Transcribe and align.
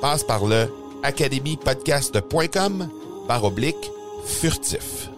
Passe 0.00 0.24
par 0.24 0.46
le 0.46 0.66
academypodcast.com 1.02 2.88
par 3.28 3.44
oblique 3.44 3.90
furtif. 4.26 5.10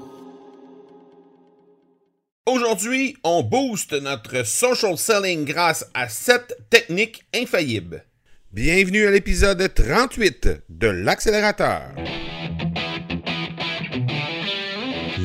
Aujourd'hui, 2.46 3.16
on 3.22 3.44
booste 3.44 3.92
notre 3.92 4.44
social 4.44 4.98
selling 4.98 5.44
grâce 5.44 5.86
à 5.94 6.08
cette 6.08 6.68
technique 6.68 7.22
infaillible. 7.32 8.04
Bienvenue 8.52 9.06
à 9.06 9.12
l'épisode 9.12 9.72
38 9.72 10.48
de 10.68 10.88
l'accélérateur. 10.88 11.82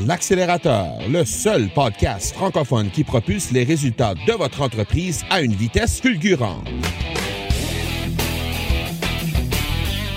L'accélérateur, 0.05 0.99
le 1.09 1.25
seul 1.25 1.69
podcast 1.73 2.35
francophone 2.35 2.91
qui 2.91 3.03
propulse 3.03 3.51
les 3.51 3.63
résultats 3.63 4.13
de 4.13 4.33
votre 4.33 4.61
entreprise 4.61 5.23
à 5.31 5.41
une 5.41 5.53
vitesse 5.55 5.99
fulgurante. 5.99 6.67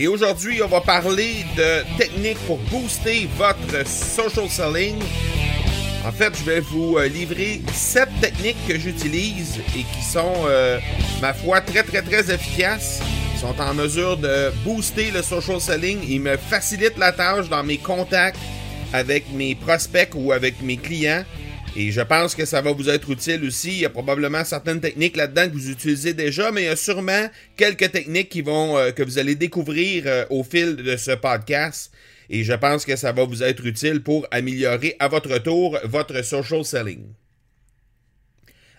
Et 0.00 0.08
aujourd'hui, 0.08 0.62
on 0.62 0.66
va 0.66 0.80
parler 0.80 1.44
de 1.58 1.98
techniques 1.98 2.38
pour 2.46 2.56
booster 2.70 3.28
votre 3.36 3.86
social 3.86 4.48
selling. 4.48 4.96
En 6.06 6.10
fait, 6.10 6.32
je 6.38 6.42
vais 6.42 6.60
vous 6.60 6.96
euh, 6.96 7.06
livrer 7.06 7.60
sept 7.74 8.08
techniques 8.18 8.56
que 8.66 8.78
j'utilise 8.78 9.58
et 9.76 9.82
qui 9.82 10.02
sont, 10.02 10.46
euh, 10.46 10.78
ma 11.20 11.34
foi, 11.34 11.60
très 11.60 11.82
très 11.82 12.00
très 12.00 12.32
efficaces. 12.32 13.02
Ils 13.34 13.40
sont 13.40 13.60
en 13.60 13.74
mesure 13.74 14.16
de 14.16 14.50
booster 14.64 15.10
le 15.10 15.20
social 15.20 15.60
selling. 15.60 15.98
Ils 16.08 16.22
me 16.22 16.38
facilitent 16.38 16.96
la 16.96 17.12
tâche 17.12 17.50
dans 17.50 17.62
mes 17.62 17.76
contacts 17.76 18.38
avec 18.94 19.30
mes 19.34 19.54
prospects 19.54 20.14
ou 20.14 20.32
avec 20.32 20.62
mes 20.62 20.78
clients. 20.78 21.24
Et 21.76 21.92
je 21.92 22.00
pense 22.00 22.34
que 22.34 22.44
ça 22.44 22.60
va 22.60 22.72
vous 22.72 22.90
être 22.90 23.10
utile 23.10 23.44
aussi. 23.44 23.68
Il 23.68 23.78
y 23.78 23.84
a 23.84 23.90
probablement 23.90 24.44
certaines 24.44 24.80
techniques 24.80 25.16
là-dedans 25.16 25.48
que 25.48 25.52
vous 25.52 25.70
utilisez 25.70 26.14
déjà, 26.14 26.50
mais 26.50 26.62
il 26.62 26.66
y 26.66 26.68
a 26.68 26.76
sûrement 26.76 27.28
quelques 27.56 27.92
techniques 27.92 28.28
qui 28.28 28.42
vont, 28.42 28.76
euh, 28.76 28.90
que 28.90 29.04
vous 29.04 29.18
allez 29.18 29.36
découvrir 29.36 30.02
euh, 30.06 30.24
au 30.30 30.42
fil 30.42 30.76
de 30.76 30.96
ce 30.96 31.12
podcast. 31.12 31.92
Et 32.28 32.42
je 32.42 32.52
pense 32.54 32.84
que 32.84 32.96
ça 32.96 33.12
va 33.12 33.24
vous 33.24 33.42
être 33.44 33.64
utile 33.64 34.02
pour 34.02 34.26
améliorer 34.32 34.96
à 34.98 35.06
votre 35.06 35.38
tour 35.38 35.78
votre 35.84 36.24
social 36.24 36.64
selling. 36.64 37.04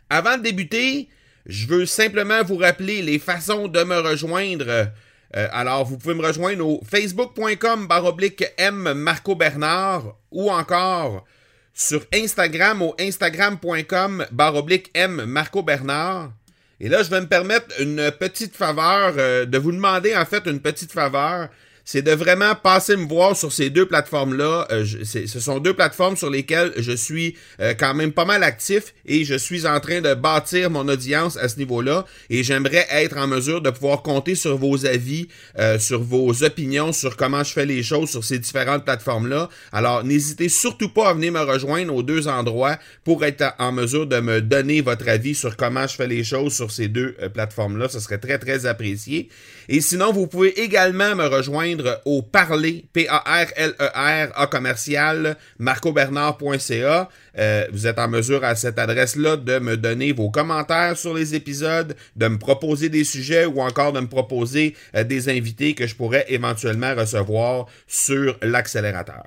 Avant 0.10 0.38
de 0.38 0.44
débuter, 0.44 1.08
je 1.46 1.68
veux 1.68 1.86
simplement 1.86 2.44
vous 2.44 2.58
rappeler 2.58 3.02
les 3.02 3.20
façons 3.20 3.70
de 3.70 3.84
me 3.84 4.00
rejoindre. 4.00 4.66
Euh, 4.68 5.48
alors, 5.54 5.86
vous 5.86 5.98
pouvez 5.98 6.14
me 6.14 6.26
rejoindre 6.26 6.68
au 6.68 6.84
facebook.com 6.84 7.88
baroblique 7.88 8.44
M 8.58 8.94
Marco 8.94 9.36
Bernard 9.36 10.18
ou 10.30 10.52
encore 10.52 11.26
sur 11.74 12.06
Instagram 12.14 12.82
au 12.82 12.96
instagram.com 13.00 14.26
baroblique 14.32 14.92
M 14.94 15.26
Marco 15.26 15.64
Bernard. 15.64 16.32
Et 16.80 16.90
là, 16.90 17.04
je 17.04 17.10
vais 17.10 17.22
me 17.22 17.28
permettre 17.28 17.80
une 17.80 18.12
petite 18.12 18.56
faveur, 18.56 19.14
euh, 19.18 19.46
de 19.46 19.58
vous 19.58 19.72
demander 19.72 20.16
en 20.16 20.26
fait 20.26 20.48
une 20.48 20.60
petite 20.60 20.92
faveur 20.92 21.50
c'est 21.86 22.02
de 22.02 22.12
vraiment 22.12 22.56
passer 22.56 22.96
me 22.96 23.08
voir 23.08 23.36
sur 23.36 23.52
ces 23.52 23.70
deux 23.70 23.86
plateformes-là. 23.86 24.68
Euh, 24.72 24.86
ce 24.86 25.40
sont 25.40 25.60
deux 25.60 25.74
plateformes 25.74 26.16
sur 26.16 26.30
lesquelles 26.30 26.72
je 26.78 26.92
suis 26.92 27.36
euh, 27.60 27.74
quand 27.78 27.94
même 27.94 28.12
pas 28.12 28.26
mal 28.26 28.44
actif 28.44 28.94
et 29.06 29.24
je 29.24 29.36
suis 29.36 29.66
en 29.68 29.80
train 29.80 30.02
de 30.02 30.14
bâtir 30.14 30.70
mon 30.70 30.88
audience 30.88 31.38
à 31.38 31.50
ce 31.50 31.58
niveau-là. 31.58 32.06
Et 32.30 32.44
j'aimerais 32.44 32.88
être 32.92 33.18
en 33.18 33.28
mesure 33.28 33.62
de 33.62 33.70
pouvoir 33.70 34.04
compter 34.04 34.36
sur 34.36 34.58
vos 34.58 34.86
avis, 34.86 35.28
euh, 35.60 35.80
sur 35.80 36.02
vos 36.02 36.44
opinions, 36.44 36.94
sur 36.94 37.18
comment 37.18 37.44
je 37.44 37.54
fais 37.54 37.66
les 37.66 37.84
choses 37.84 38.10
sur 38.10 38.24
ces 38.24 38.40
différentes 38.40 38.86
plateformes-là. 38.86 39.50
Alors, 39.72 40.04
n'hésitez 40.04 40.50
surtout 40.50 40.90
pas 40.90 41.10
à 41.10 41.14
venir 41.14 41.32
me 41.34 41.42
rejoindre 41.42 41.94
aux 41.96 42.04
deux 42.04 42.28
endroits 42.28 42.78
pour 43.04 43.26
être 43.26 43.54
en 43.60 43.72
mesure 43.72 44.08
de 44.08 44.20
me 44.20 44.42
donner 44.42 44.82
votre 44.82 45.08
avis 45.10 45.36
sur 45.36 45.58
comment 45.58 45.88
je 45.88 45.96
fais 45.96 46.08
les 46.08 46.24
choses 46.24 46.54
sur 46.54 46.72
ces 46.72 46.88
deux 46.88 47.16
plateformes-là. 47.34 47.90
Ce 47.90 48.00
serait 48.00 48.18
très, 48.18 48.38
très 48.38 48.66
apprécié. 48.66 49.30
Et 49.74 49.80
sinon, 49.80 50.12
vous 50.12 50.28
pouvez 50.28 50.62
également 50.62 51.16
me 51.16 51.28
rejoindre 51.28 52.02
au 52.04 52.22
parler, 52.22 52.84
P-A-R-L-E-R, 52.92 54.32
A 54.36 54.48
commercial, 54.48 55.38
marcobernard.ca. 55.60 57.08
Euh, 57.40 57.66
vous 57.72 57.88
êtes 57.88 57.98
en 57.98 58.10
mesure 58.10 58.44
à 58.44 58.56
cette 58.56 58.78
adresse-là 58.78 59.38
de 59.38 59.60
me 59.60 59.78
donner 59.78 60.12
vos 60.12 60.30
commentaires 60.30 60.98
sur 60.98 61.14
les 61.14 61.36
épisodes, 61.36 61.96
de 62.18 62.28
me 62.28 62.38
proposer 62.38 62.90
des 62.90 63.06
sujets 63.06 63.46
ou 63.46 63.62
encore 63.62 63.94
de 63.94 64.02
me 64.02 64.10
proposer 64.10 64.76
euh, 64.94 65.06
des 65.06 65.30
invités 65.30 65.74
que 65.74 65.88
je 65.88 65.96
pourrais 65.96 66.26
éventuellement 66.28 66.94
recevoir 66.94 67.68
sur 67.88 68.38
l'accélérateur. 68.42 69.24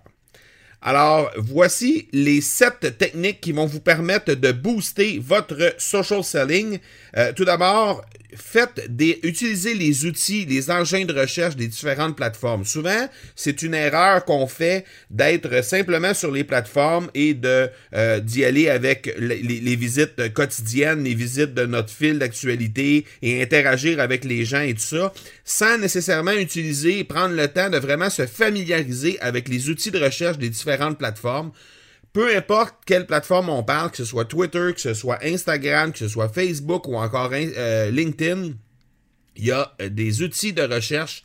Alors, 0.86 1.30
voici 1.38 2.08
les 2.12 2.42
sept 2.42 2.98
techniques 2.98 3.40
qui 3.40 3.52
vont 3.52 3.64
vous 3.64 3.80
permettre 3.80 4.34
de 4.34 4.52
booster 4.52 5.18
votre 5.18 5.74
social 5.78 6.22
selling. 6.22 6.78
Euh, 7.16 7.32
tout 7.32 7.46
d'abord, 7.46 8.04
faites 8.36 8.94
des, 8.94 9.18
utilisez 9.22 9.74
les 9.74 10.04
outils, 10.04 10.44
les 10.44 10.70
engins 10.70 11.04
de 11.04 11.12
recherche 11.12 11.56
des 11.56 11.68
différentes 11.68 12.16
plateformes. 12.16 12.64
Souvent, 12.64 13.08
c'est 13.36 13.62
une 13.62 13.74
erreur 13.74 14.24
qu'on 14.24 14.46
fait 14.46 14.84
d'être 15.10 15.64
simplement 15.64 16.14
sur 16.14 16.30
les 16.30 16.44
plateformes 16.44 17.10
et 17.14 17.36
euh, 17.44 18.20
d'y 18.20 18.44
aller 18.44 18.68
avec 18.68 19.14
les, 19.18 19.40
les, 19.40 19.76
visites 19.76 20.32
quotidiennes, 20.32 21.04
les 21.04 21.14
visites 21.14 21.54
de 21.54 21.66
notre 21.66 21.90
fil 21.90 22.18
d'actualité 22.18 23.04
et 23.22 23.42
interagir 23.42 24.00
avec 24.00 24.24
les 24.24 24.44
gens 24.44 24.60
et 24.60 24.74
tout 24.74 24.80
ça, 24.80 25.12
sans 25.44 25.78
nécessairement 25.78 26.32
utiliser 26.32 27.00
et 27.00 27.04
prendre 27.04 27.34
le 27.34 27.48
temps 27.48 27.70
de 27.70 27.78
vraiment 27.78 28.10
se 28.10 28.26
familiariser 28.26 29.18
avec 29.20 29.48
les 29.48 29.68
outils 29.68 29.90
de 29.90 29.98
recherche 29.98 30.38
des 30.38 30.48
différentes 30.48 30.98
plateformes 30.98 31.52
peu 32.14 32.34
importe 32.34 32.76
quelle 32.86 33.06
plateforme 33.06 33.50
on 33.50 33.64
parle, 33.64 33.90
que 33.90 33.98
ce 33.98 34.04
soit 34.04 34.24
Twitter, 34.24 34.70
que 34.72 34.80
ce 34.80 34.94
soit 34.94 35.18
Instagram, 35.22 35.92
que 35.92 35.98
ce 35.98 36.08
soit 36.08 36.28
Facebook 36.28 36.86
ou 36.88 36.94
encore 36.94 37.30
euh, 37.34 37.90
LinkedIn, 37.90 38.52
il 39.36 39.44
y 39.44 39.50
a 39.50 39.74
euh, 39.82 39.88
des 39.88 40.22
outils 40.22 40.52
de 40.52 40.62
recherche 40.62 41.24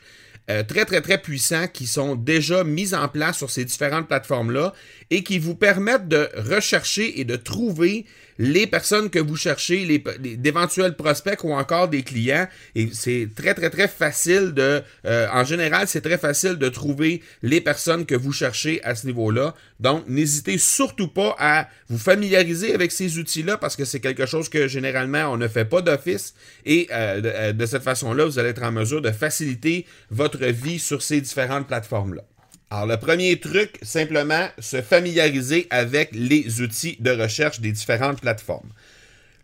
euh, 0.50 0.64
très 0.64 0.86
très 0.86 1.02
très 1.02 1.22
puissants 1.22 1.68
qui 1.68 1.86
sont 1.86 2.16
déjà 2.16 2.64
mis 2.64 2.96
en 2.96 3.08
place 3.08 3.38
sur 3.38 3.52
ces 3.52 3.66
différentes 3.66 4.08
plateformes-là 4.08 4.74
et 5.12 5.24
qui 5.24 5.38
vous 5.38 5.54
permettent 5.54 6.08
de 6.08 6.28
rechercher 6.36 7.20
et 7.20 7.24
de 7.24 7.36
trouver 7.36 8.08
les 8.40 8.68
personnes 8.68 9.10
que 9.10 9.20
vous 9.20 9.36
cherchez, 9.36 9.86
les, 9.86 10.00
d'éventuels 10.38 10.96
prospects 10.96 11.44
ou 11.44 11.52
encore 11.52 11.90
des 11.90 12.04
clients. 12.04 12.48
Et 12.74 12.90
c'est 12.94 13.28
très, 13.36 13.54
très, 13.54 13.70
très 13.70 13.90
facile 13.90 14.54
de... 14.54 14.82
Euh, 15.06 15.28
en 15.34 15.44
général, 15.44 15.88
c'est 15.88 16.02
très 16.02 16.18
facile 16.18 16.56
de 16.56 16.70
trouver 16.70 17.22
les 17.44 17.60
personnes 17.60 18.06
que 18.06 18.16
vous 18.16 18.32
cherchez 18.32 18.82
à 18.84 18.96
ce 18.96 19.06
niveau-là. 19.08 19.54
Donc, 19.82 20.08
n'hésitez 20.08 20.58
surtout 20.58 21.10
pas 21.10 21.36
à 21.38 21.68
vous 21.90 21.98
familiariser 21.98 22.74
avec 22.74 22.94
ces 22.94 23.18
outils-là 23.18 23.58
parce 23.58 23.76
que 23.76 23.84
c'est 23.84 24.00
quelque 24.00 24.26
chose 24.26 24.48
que 24.48 24.70
généralement 24.70 25.26
on 25.34 25.38
ne 25.38 25.50
fait 25.50 25.66
pas 25.66 25.82
d'office. 25.82 26.34
Et 26.66 26.88
euh, 26.92 27.20
de, 27.20 27.28
euh, 27.28 27.54
de 27.54 27.66
cette 27.66 27.84
façon-là, 27.84 28.24
vous 28.24 28.40
allez 28.40 28.50
être 28.50 28.64
en 28.64 28.72
mesure 28.72 29.02
de 29.02 29.12
faciliter 29.12 29.86
votre 30.12 30.46
vie 30.46 30.80
sur 30.80 31.02
ces 31.02 31.20
différentes 31.20 31.68
plateformes-là. 31.68 32.24
Alors, 32.72 32.86
le 32.86 32.98
premier 32.98 33.40
truc, 33.40 33.80
simplement 33.82 34.48
se 34.60 34.82
familiariser 34.82 35.66
avec 35.72 36.10
les 36.14 36.62
outils 36.62 36.98
de 37.00 37.10
recherche 37.10 37.62
des 37.62 37.72
différentes 37.72 38.22
plateformes. 38.22 38.70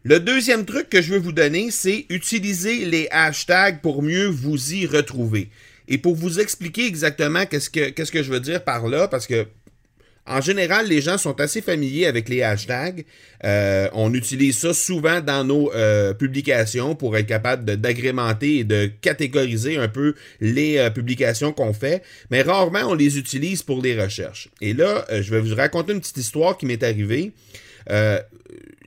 Le 0.04 0.19
deuxième 0.19 0.66
truc 0.66 0.89
que 0.89 1.01
je 1.01 1.13
veux 1.13 1.19
vous 1.19 1.31
donner, 1.31 1.72
c'est 1.72 2.06
utiliser 2.10 2.86
les 2.86 3.07
hashtags 3.10 3.81
pour 3.81 4.04
mieux 4.04 4.27
vous 4.27 4.74
y 4.74 4.86
retrouver. 4.86 5.50
Et 5.88 5.98
pour 5.98 6.16
vous 6.16 6.39
expliquer 6.39 6.86
exactement 6.86 7.48
qu'est-ce 7.48 7.69
que, 7.69 8.24
je 8.24 8.31
veux 8.31 8.39
dire 8.39 8.63
par 8.63 8.88
là, 8.88 9.07
parce 9.07 9.25
que 9.25 9.48
en 10.27 10.42
général, 10.42 10.88
les 10.88 11.01
gens 11.01 11.18
sont 11.18 11.39
assez 11.39 11.62
familiers 11.62 12.07
avec 12.07 12.30
les 12.30 12.42
hashtags. 12.42 13.06
Euh, 13.44 13.88
on 13.94 14.13
utilise 14.13 14.57
ça 14.57 14.74
souvent 14.74 15.22
dans 15.22 15.44
nos 15.44 15.72
euh, 15.74 16.13
publications 16.13 16.95
pour 16.95 17.16
être 17.16 17.27
capable 17.27 17.75
d'agrémenter 17.77 18.57
et 18.57 18.63
de 18.63 18.89
catégoriser 19.01 19.77
un 19.77 19.88
peu 19.88 20.16
les 20.42 20.77
euh, 20.77 20.89
publications 20.89 21.54
qu'on 21.54 21.74
fait, 21.74 22.01
mais 22.31 22.42
rarement 22.42 22.89
on 22.89 22.95
les 22.95 23.19
utilise 23.19 23.62
pour 23.62 23.81
les 23.83 24.01
recherches. 24.01 24.50
Et 24.62 24.74
là, 24.74 25.06
je 25.12 25.30
vais 25.30 25.39
vous 25.39 25.56
raconter 25.56 25.94
une 25.94 26.00
petite 26.00 26.18
histoire 26.18 26.57
qui 26.57 26.66
m'est 26.66 26.83
arrivée. 26.83 27.31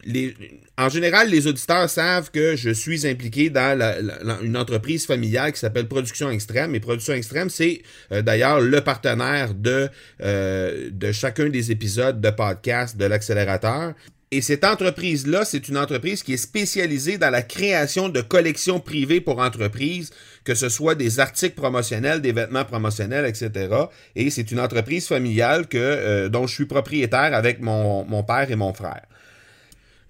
Les, 0.05 0.35
en 0.79 0.89
général, 0.89 1.29
les 1.29 1.49
auditeurs 1.49 1.91
savent 1.91 2.31
que 2.31 2.55
je 2.55 2.71
suis 2.71 3.05
impliqué 3.05 3.51
dans 3.51 4.39
une 4.43 4.57
entreprise 4.57 5.07
familiale 5.07 5.53
qui 5.53 5.59
s'appelle 5.59 5.89
Production 5.89 6.31
Extrême. 6.31 6.73
Et 6.77 6.81
Production 6.81 7.15
Extrême, 7.15 7.51
c'est 7.51 7.83
euh, 8.13 8.23
d'ailleurs 8.23 8.61
le 8.61 8.81
partenaire 8.81 9.55
de, 9.55 9.89
euh, 10.23 10.89
de 10.93 11.11
chacun 11.11 11.49
des 11.49 11.73
épisodes 11.73 12.21
de 12.21 12.31
podcast 12.31 12.97
de 12.97 13.07
l'accélérateur. 13.07 13.95
Et 14.31 14.43
cette 14.43 14.65
entreprise-là, 14.65 15.47
c'est 15.47 15.69
une 15.69 15.79
entreprise 15.79 16.23
qui 16.23 16.35
est 16.35 16.39
spécialisée 16.39 17.17
dans 17.17 17.31
la 17.31 17.41
création 17.41 18.11
de 18.11 18.21
collections 18.21 18.79
privées 18.79 19.23
pour 19.23 19.39
entreprises, 19.39 20.11
que 20.45 20.55
ce 20.55 20.69
soit 20.69 20.95
des 20.95 21.19
articles 21.19 21.55
promotionnels, 21.55 22.21
des 22.21 22.33
vêtements 22.33 22.67
promotionnels, 22.67 23.25
etc. 23.25 23.75
Et 24.17 24.29
c'est 24.29 24.51
une 24.51 24.61
entreprise 24.61 25.07
familiale 25.07 25.67
que, 25.67 25.79
euh, 25.79 26.29
dont 26.29 26.47
je 26.47 26.55
suis 26.55 26.67
propriétaire 26.67 27.33
avec 27.33 27.61
mon, 27.61 28.05
père 28.23 28.51
et 28.51 28.57
mon 28.57 28.75
frère. 28.75 29.03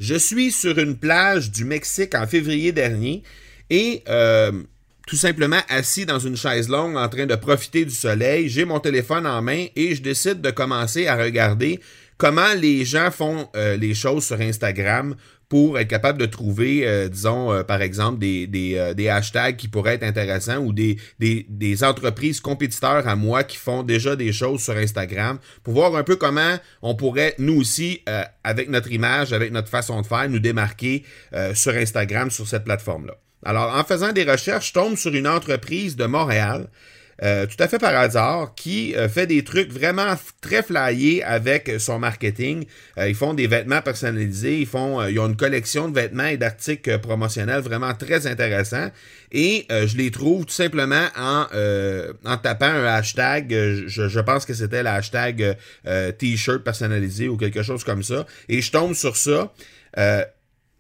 Je 0.01 0.17
suis 0.17 0.51
sur 0.51 0.79
une 0.79 0.97
plage 0.97 1.53
du 1.53 1.65
Mexique 1.65 2.17
en 2.17 2.27
février 2.27 2.73
dernier 2.73 3.23
et 3.71 4.03
euh, 4.09 4.51
tout 5.07 5.17
simplement 5.17 5.61
assis 5.69 6.07
dans 6.07 6.19
une 6.19 6.37
chaise 6.37 6.69
longue 6.69 6.97
en 6.97 7.09
train 7.09 7.27
de 7.27 7.35
profiter 7.37 7.85
du 7.85 7.95
soleil. 7.95 8.49
J'ai 8.49 8.65
mon 8.65 8.81
téléphone 8.81 9.27
en 9.29 9.43
main 9.43 9.67
et 9.77 9.95
je 9.95 10.03
décide 10.03 10.41
de 10.41 10.51
commencer 10.51 11.07
à 11.07 11.17
regarder 11.17 11.81
comment 12.19 12.53
les 12.55 12.85
gens 12.85 13.11
font 13.11 13.49
euh, 13.57 13.77
les 13.77 13.95
choses 13.95 14.27
sur 14.27 14.41
Instagram 14.41 15.15
pour 15.49 15.79
être 15.79 15.89
capable 15.89 16.19
de 16.19 16.27
trouver, 16.27 16.87
euh, 16.87 17.09
disons, 17.09 17.51
euh, 17.51 17.63
par 17.63 17.81
exemple, 17.81 18.19
des, 18.19 18.47
des, 18.47 19.09
hashtags 19.09 19.57
qui 19.57 19.69
pourraient 19.69 19.95
être 19.95 20.03
intéressants 20.03 20.59
ou 20.59 20.75
des, 20.75 20.99
des, 21.19 21.47
des, 21.49 21.85
entreprises 21.85 22.41
compétiteurs 22.41 23.09
à 23.09 23.17
moi 23.17 23.45
qui 23.45 23.57
font 23.57 23.83
déjà 23.83 24.15
des 24.15 24.31
choses 24.31 24.61
sur 24.61 24.77
Instagram 24.77 25.39
pour 25.63 25.73
voir 25.73 25.97
un 25.97 26.03
peu 26.03 26.17
comment 26.17 26.59
on 26.83 26.95
pourrait, 26.95 27.35
nous 27.39 27.59
aussi, 27.59 28.03
avec 28.45 28.69
notre 28.69 28.93
image, 28.93 29.33
avec 29.33 29.51
notre 29.51 29.69
façon 29.69 30.03
de 30.03 30.07
faire, 30.07 30.29
nous 30.29 30.39
démarquer 30.39 31.05
sur 31.55 31.73
Instagram, 31.75 32.31
sur 32.31 32.47
cette 32.47 32.65
plateforme-là. 32.65 33.15
Alors, 33.43 33.75
en 33.75 33.85
faisant 33.85 34.13
des 34.13 34.25
recherches, 34.25 34.69
je 34.69 34.73
tombe 34.75 34.97
sur 34.97 35.15
une 35.15 35.29
entreprise 35.29 35.97
de 35.97 36.05
Montréal 36.05 36.69
euh, 37.23 37.47
tout 37.47 37.57
à 37.59 37.67
fait 37.67 37.79
par 37.79 37.95
hasard, 37.97 38.55
qui 38.55 38.95
euh, 38.95 39.09
fait 39.09 39.27
des 39.27 39.43
trucs 39.43 39.73
vraiment 39.73 40.15
très 40.41 40.63
flyés 40.63 41.23
avec 41.25 41.71
son 41.79 41.99
marketing. 41.99 42.65
Euh, 42.97 43.09
ils 43.09 43.15
font 43.15 43.35
des 43.35 43.49
vêtements 43.49 43.83
personnalisés, 43.83 44.61
ils 44.61 44.67
font, 44.67 45.05
ils 45.07 45.19
ont 45.19 45.27
une 45.27 45.37
collection 45.37 45.89
de 45.89 45.95
vêtements 45.95 46.27
et 46.27 46.37
d'articles 46.37 46.99
promotionnels 47.01 47.61
vraiment 47.61 47.93
très 47.95 48.27
intéressants. 48.27 48.91
Et 49.33 49.67
je 49.69 49.97
les 49.97 50.11
trouve 50.11 50.47
tout 50.47 50.55
simplement 50.55 51.07
en, 51.15 51.47
en 52.25 52.37
tapant 52.39 52.67
un 52.67 52.85
hashtag, 52.85 53.51
je, 53.87 54.09
je 54.09 54.21
pense 54.21 54.47
que 54.47 54.55
c'était 54.55 54.83
le 54.83 54.89
hashtag 54.89 55.57
t-shirt 56.19 56.65
personnalisé 56.65 57.29
ou 57.29 57.37
quelque 57.37 57.63
chose 57.63 57.85
comme 57.85 58.03
ça. 58.03 58.25
Et 58.49 58.63
je 58.63 58.73
tombe 58.73 58.95
sur 58.95 59.17
ça 59.17 59.53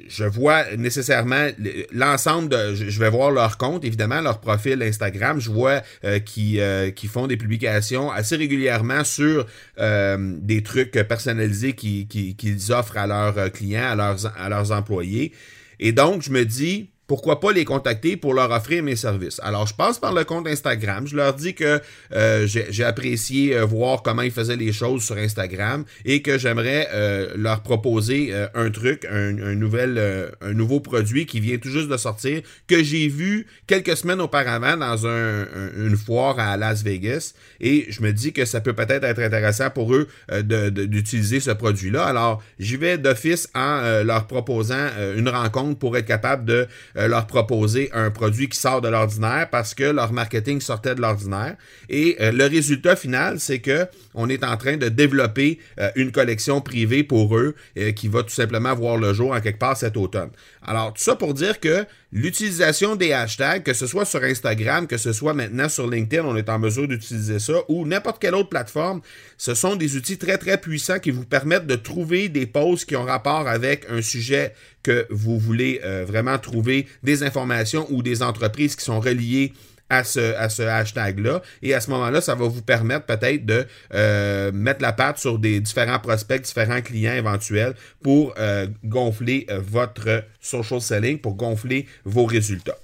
je 0.06 0.24
vois 0.24 0.76
nécessairement 0.76 1.48
l'ensemble 1.90 2.48
de. 2.48 2.74
Je 2.74 2.98
vais 3.00 3.10
voir 3.10 3.30
leur 3.30 3.58
compte, 3.58 3.84
évidemment, 3.84 4.20
leur 4.20 4.40
profil 4.40 4.82
Instagram. 4.82 5.40
Je 5.40 5.50
vois 5.50 5.82
euh, 6.04 6.20
qui, 6.20 6.60
euh, 6.60 6.90
qui 6.90 7.08
font 7.08 7.26
des 7.26 7.36
publications 7.36 8.10
assez 8.10 8.36
régulièrement 8.36 9.02
sur 9.02 9.46
euh, 9.78 10.36
des 10.40 10.62
trucs 10.62 10.92
personnalisés 10.92 11.72
qu'ils 11.72 12.06
qui, 12.06 12.58
offrent 12.70 12.96
à 12.96 13.06
leurs 13.06 13.52
clients, 13.52 13.90
à 13.90 13.96
leurs, 13.96 14.26
à 14.38 14.48
leurs 14.48 14.72
employés. 14.72 15.32
Et 15.80 15.92
donc, 15.92 16.22
je 16.22 16.30
me 16.30 16.44
dis, 16.44 16.90
pourquoi 17.08 17.40
pas 17.40 17.52
les 17.52 17.64
contacter 17.64 18.18
pour 18.18 18.34
leur 18.34 18.50
offrir 18.50 18.82
mes 18.82 18.94
services? 18.94 19.40
Alors, 19.42 19.66
je 19.66 19.74
passe 19.74 19.98
par 19.98 20.12
le 20.12 20.24
compte 20.24 20.46
Instagram, 20.46 21.06
je 21.06 21.16
leur 21.16 21.32
dis 21.32 21.54
que 21.54 21.80
euh, 22.12 22.46
j'ai 22.46 22.84
apprécié 22.84 23.56
euh, 23.56 23.64
voir 23.64 24.02
comment 24.02 24.20
ils 24.20 24.30
faisaient 24.30 24.56
les 24.56 24.74
choses 24.74 25.02
sur 25.02 25.16
Instagram 25.16 25.84
et 26.04 26.20
que 26.20 26.36
j'aimerais 26.36 26.86
euh, 26.92 27.32
leur 27.34 27.62
proposer 27.62 28.34
un 28.54 28.70
truc, 28.70 29.06
un, 29.10 29.32
nouvel, 29.54 29.98
un 30.42 30.52
nouveau 30.52 30.80
produit 30.80 31.24
qui 31.24 31.40
vient 31.40 31.56
tout 31.56 31.70
juste 31.70 31.88
de 31.88 31.96
sortir, 31.96 32.42
que 32.66 32.82
j'ai 32.82 33.08
vu 33.08 33.46
quelques 33.66 33.96
semaines 33.96 34.20
auparavant 34.20 34.76
dans 34.76 35.06
un, 35.06 35.46
une 35.78 35.96
foire 35.96 36.38
à 36.38 36.58
Las 36.58 36.82
Vegas. 36.82 37.32
Et 37.60 37.86
je 37.88 38.02
me 38.02 38.12
dis 38.12 38.34
que 38.34 38.44
ça 38.44 38.60
peut 38.60 38.74
peut-être 38.74 39.04
être 39.04 39.20
intéressant 39.20 39.70
pour 39.70 39.94
eux 39.94 40.08
d'utiliser 40.42 41.40
ce 41.40 41.52
produit-là. 41.52 42.04
Alors, 42.04 42.42
j'y 42.58 42.76
vais 42.76 42.98
d'office 42.98 43.48
en 43.54 44.02
leur 44.04 44.26
proposant 44.26 44.88
une 45.16 45.30
rencontre 45.30 45.78
pour 45.78 45.96
être 45.96 46.06
capable 46.06 46.44
de 46.44 46.66
euh, 46.98 47.06
leur 47.06 47.26
proposer 47.26 47.90
un 47.92 48.10
produit 48.10 48.48
qui 48.48 48.58
sort 48.58 48.80
de 48.80 48.88
l'ordinaire 48.88 49.48
parce 49.50 49.72
que 49.72 49.84
leur 49.84 50.12
marketing 50.12 50.60
sortait 50.60 50.96
de 50.96 51.00
l'ordinaire. 51.00 51.56
Et 51.88 52.16
euh, 52.20 52.32
le 52.32 52.46
résultat 52.46 52.96
final, 52.96 53.38
c'est 53.38 53.60
que 53.60 53.86
on 54.14 54.28
est 54.28 54.42
en 54.42 54.56
train 54.56 54.76
de 54.76 54.88
développer 54.88 55.60
euh, 55.78 55.90
une 55.94 56.10
collection 56.10 56.60
privée 56.60 57.04
pour 57.04 57.36
eux 57.36 57.54
qui 57.94 58.08
va 58.08 58.22
tout 58.22 58.34
simplement 58.34 58.74
voir 58.74 58.96
le 58.96 59.12
jour 59.14 59.32
en 59.32 59.40
quelque 59.40 59.58
part 59.58 59.76
cet 59.76 59.96
automne. 59.96 60.30
Alors, 60.66 60.92
tout 60.92 61.02
ça 61.02 61.14
pour 61.14 61.34
dire 61.34 61.60
que 61.60 61.86
l'utilisation 62.10 62.96
des 62.96 63.12
hashtags, 63.12 63.62
que 63.62 63.74
ce 63.74 63.86
soit 63.86 64.04
sur 64.04 64.22
Instagram, 64.22 64.86
que 64.86 64.96
ce 64.96 65.12
soit 65.12 65.34
maintenant 65.34 65.68
sur 65.68 65.88
LinkedIn, 65.88 66.24
on 66.24 66.36
est 66.36 66.48
en 66.48 66.58
mesure 66.58 66.88
d'utiliser 66.88 67.38
ça, 67.38 67.54
ou 67.68 67.86
n'importe 67.86 68.20
quelle 68.20 68.34
autre 68.34 68.48
plateforme, 68.48 69.00
ce 69.36 69.54
sont 69.54 69.76
des 69.76 69.96
outils 69.96 70.18
très 70.18 70.38
très 70.38 70.58
puissants 70.58 70.98
qui 70.98 71.10
vous 71.10 71.24
permettent 71.24 71.66
de 71.66 71.76
trouver 71.76 72.28
des 72.28 72.46
posts 72.46 72.88
qui 72.88 72.96
ont 72.96 73.04
rapport 73.04 73.46
avec 73.46 73.86
un 73.90 74.00
sujet 74.00 74.54
que 74.82 75.06
vous 75.10 75.38
voulez 75.38 75.80
euh, 75.84 76.04
vraiment 76.06 76.38
trouver, 76.38 76.86
des 77.02 77.22
informations 77.22 77.86
ou 77.90 78.02
des 78.02 78.22
entreprises 78.22 78.74
qui 78.74 78.84
sont 78.84 79.00
reliées 79.00 79.52
à 79.90 80.04
ce, 80.04 80.62
hashtag-là. 80.62 81.42
Et 81.62 81.74
à 81.74 81.80
ce 81.80 81.90
moment-là, 81.90 82.20
ça 82.20 82.34
va 82.34 82.46
vous 82.46 82.62
permettre 82.62 83.06
peut-être 83.06 83.44
de 83.46 83.66
euh, 83.94 84.52
mettre 84.52 84.82
la 84.82 84.92
patte 84.92 85.18
sur 85.18 85.38
des 85.38 85.60
différents 85.60 85.98
prospects, 85.98 86.42
différents 86.42 86.82
clients 86.82 87.14
éventuels 87.14 87.74
pour 88.02 88.34
euh, 88.38 88.66
gonfler 88.84 89.46
euh, 89.50 89.60
votre 89.60 90.24
social 90.40 90.80
selling, 90.80 91.18
pour 91.18 91.34
gonfler 91.34 91.86
vos 92.04 92.24
résultats. 92.24 92.78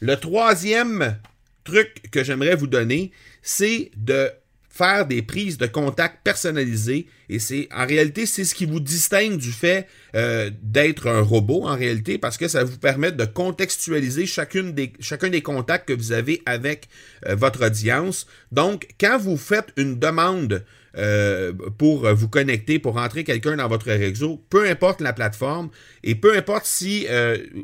Le 0.00 0.16
troisième 0.16 1.16
truc 1.64 2.10
que 2.10 2.24
j'aimerais 2.24 2.56
vous 2.56 2.66
donner, 2.66 3.12
c'est 3.42 3.90
de 3.96 4.30
faire 4.68 5.06
des 5.06 5.22
prises 5.22 5.58
de 5.58 5.66
contact 5.66 6.18
personnalisées 6.24 7.06
et 7.32 7.38
c'est 7.38 7.68
en 7.74 7.86
réalité 7.86 8.26
c'est 8.26 8.44
ce 8.44 8.54
qui 8.54 8.66
vous 8.66 8.80
distingue 8.80 9.38
du 9.38 9.52
fait 9.52 9.86
euh, 10.14 10.50
d'être 10.62 11.08
un 11.08 11.22
robot 11.22 11.66
en 11.66 11.74
réalité 11.74 12.18
parce 12.18 12.36
que 12.36 12.46
ça 12.46 12.64
vous 12.64 12.76
permet 12.76 13.12
de 13.12 13.24
contextualiser 13.24 14.26
chacune 14.26 14.72
des, 14.72 14.92
chacun 15.00 15.30
des 15.30 15.40
contacts 15.40 15.88
que 15.88 15.94
vous 15.94 16.12
avez 16.12 16.42
avec 16.44 16.88
euh, 17.26 17.34
votre 17.34 17.64
audience. 17.64 18.26
Donc 18.50 18.88
quand 19.00 19.16
vous 19.16 19.38
faites 19.38 19.68
une 19.78 19.98
demande 19.98 20.66
euh, 20.98 21.54
pour 21.78 22.06
vous 22.12 22.28
connecter, 22.28 22.78
pour 22.78 22.96
rentrer 22.96 23.24
quelqu'un 23.24 23.56
dans 23.56 23.68
votre 23.68 23.86
réseau, 23.86 24.44
peu 24.50 24.68
importe 24.68 25.00
la 25.00 25.14
plateforme 25.14 25.70
et 26.04 26.14
peu 26.14 26.36
importe 26.36 26.66
si 26.66 27.06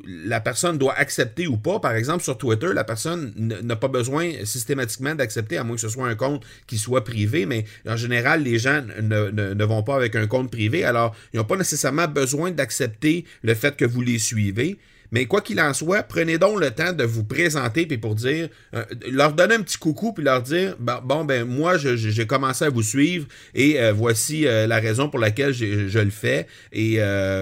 la 0.06 0.40
personne 0.40 0.78
doit 0.78 0.94
accepter 0.94 1.46
ou 1.46 1.58
pas. 1.58 1.78
Par 1.80 1.92
exemple, 1.92 2.24
sur 2.24 2.38
Twitter, 2.38 2.70
la 2.72 2.84
personne 2.84 3.34
n'a 3.36 3.76
pas 3.76 3.88
besoin 3.88 4.30
systématiquement 4.44 5.14
d'accepter, 5.14 5.58
à 5.58 5.64
moins 5.64 5.76
que 5.76 5.82
ce 5.82 5.90
soit 5.90 6.08
un 6.08 6.14
compte 6.14 6.42
qui 6.66 6.78
soit 6.78 7.04
privé, 7.04 7.44
mais 7.44 7.66
en 7.86 7.96
général, 7.96 8.42
les 8.42 8.58
gens 8.58 8.82
ne, 9.02 9.28
ne 9.28 9.57
vont 9.64 9.82
pas 9.82 9.96
avec 9.96 10.16
un 10.16 10.26
compte 10.26 10.50
privé, 10.50 10.84
alors 10.84 11.14
ils 11.32 11.38
n'ont 11.38 11.44
pas 11.44 11.56
nécessairement 11.56 12.08
besoin 12.08 12.50
d'accepter 12.50 13.24
le 13.42 13.54
fait 13.54 13.76
que 13.76 13.84
vous 13.84 14.00
les 14.00 14.18
suivez. 14.18 14.78
Mais 15.10 15.26
quoi 15.26 15.40
qu'il 15.40 15.60
en 15.60 15.72
soit, 15.72 16.02
prenez 16.02 16.38
donc 16.38 16.60
le 16.60 16.70
temps 16.70 16.92
de 16.92 17.04
vous 17.04 17.24
présenter 17.24 17.86
puis 17.86 17.98
pour 17.98 18.14
dire, 18.14 18.48
euh, 18.74 18.84
leur 19.10 19.32
donner 19.32 19.54
un 19.54 19.62
petit 19.62 19.78
coucou 19.78 20.12
puis 20.12 20.24
leur 20.24 20.42
dire, 20.42 20.76
bon 20.78 21.24
ben 21.24 21.44
moi 21.44 21.78
j'ai 21.78 22.26
commencé 22.26 22.64
à 22.64 22.70
vous 22.70 22.82
suivre 22.82 23.26
et 23.54 23.80
euh, 23.80 23.92
voici 23.92 24.46
euh, 24.46 24.66
la 24.66 24.78
raison 24.78 25.08
pour 25.08 25.18
laquelle 25.18 25.52
je 25.52 25.98
le 25.98 26.10
fais 26.10 26.46
et 26.72 26.98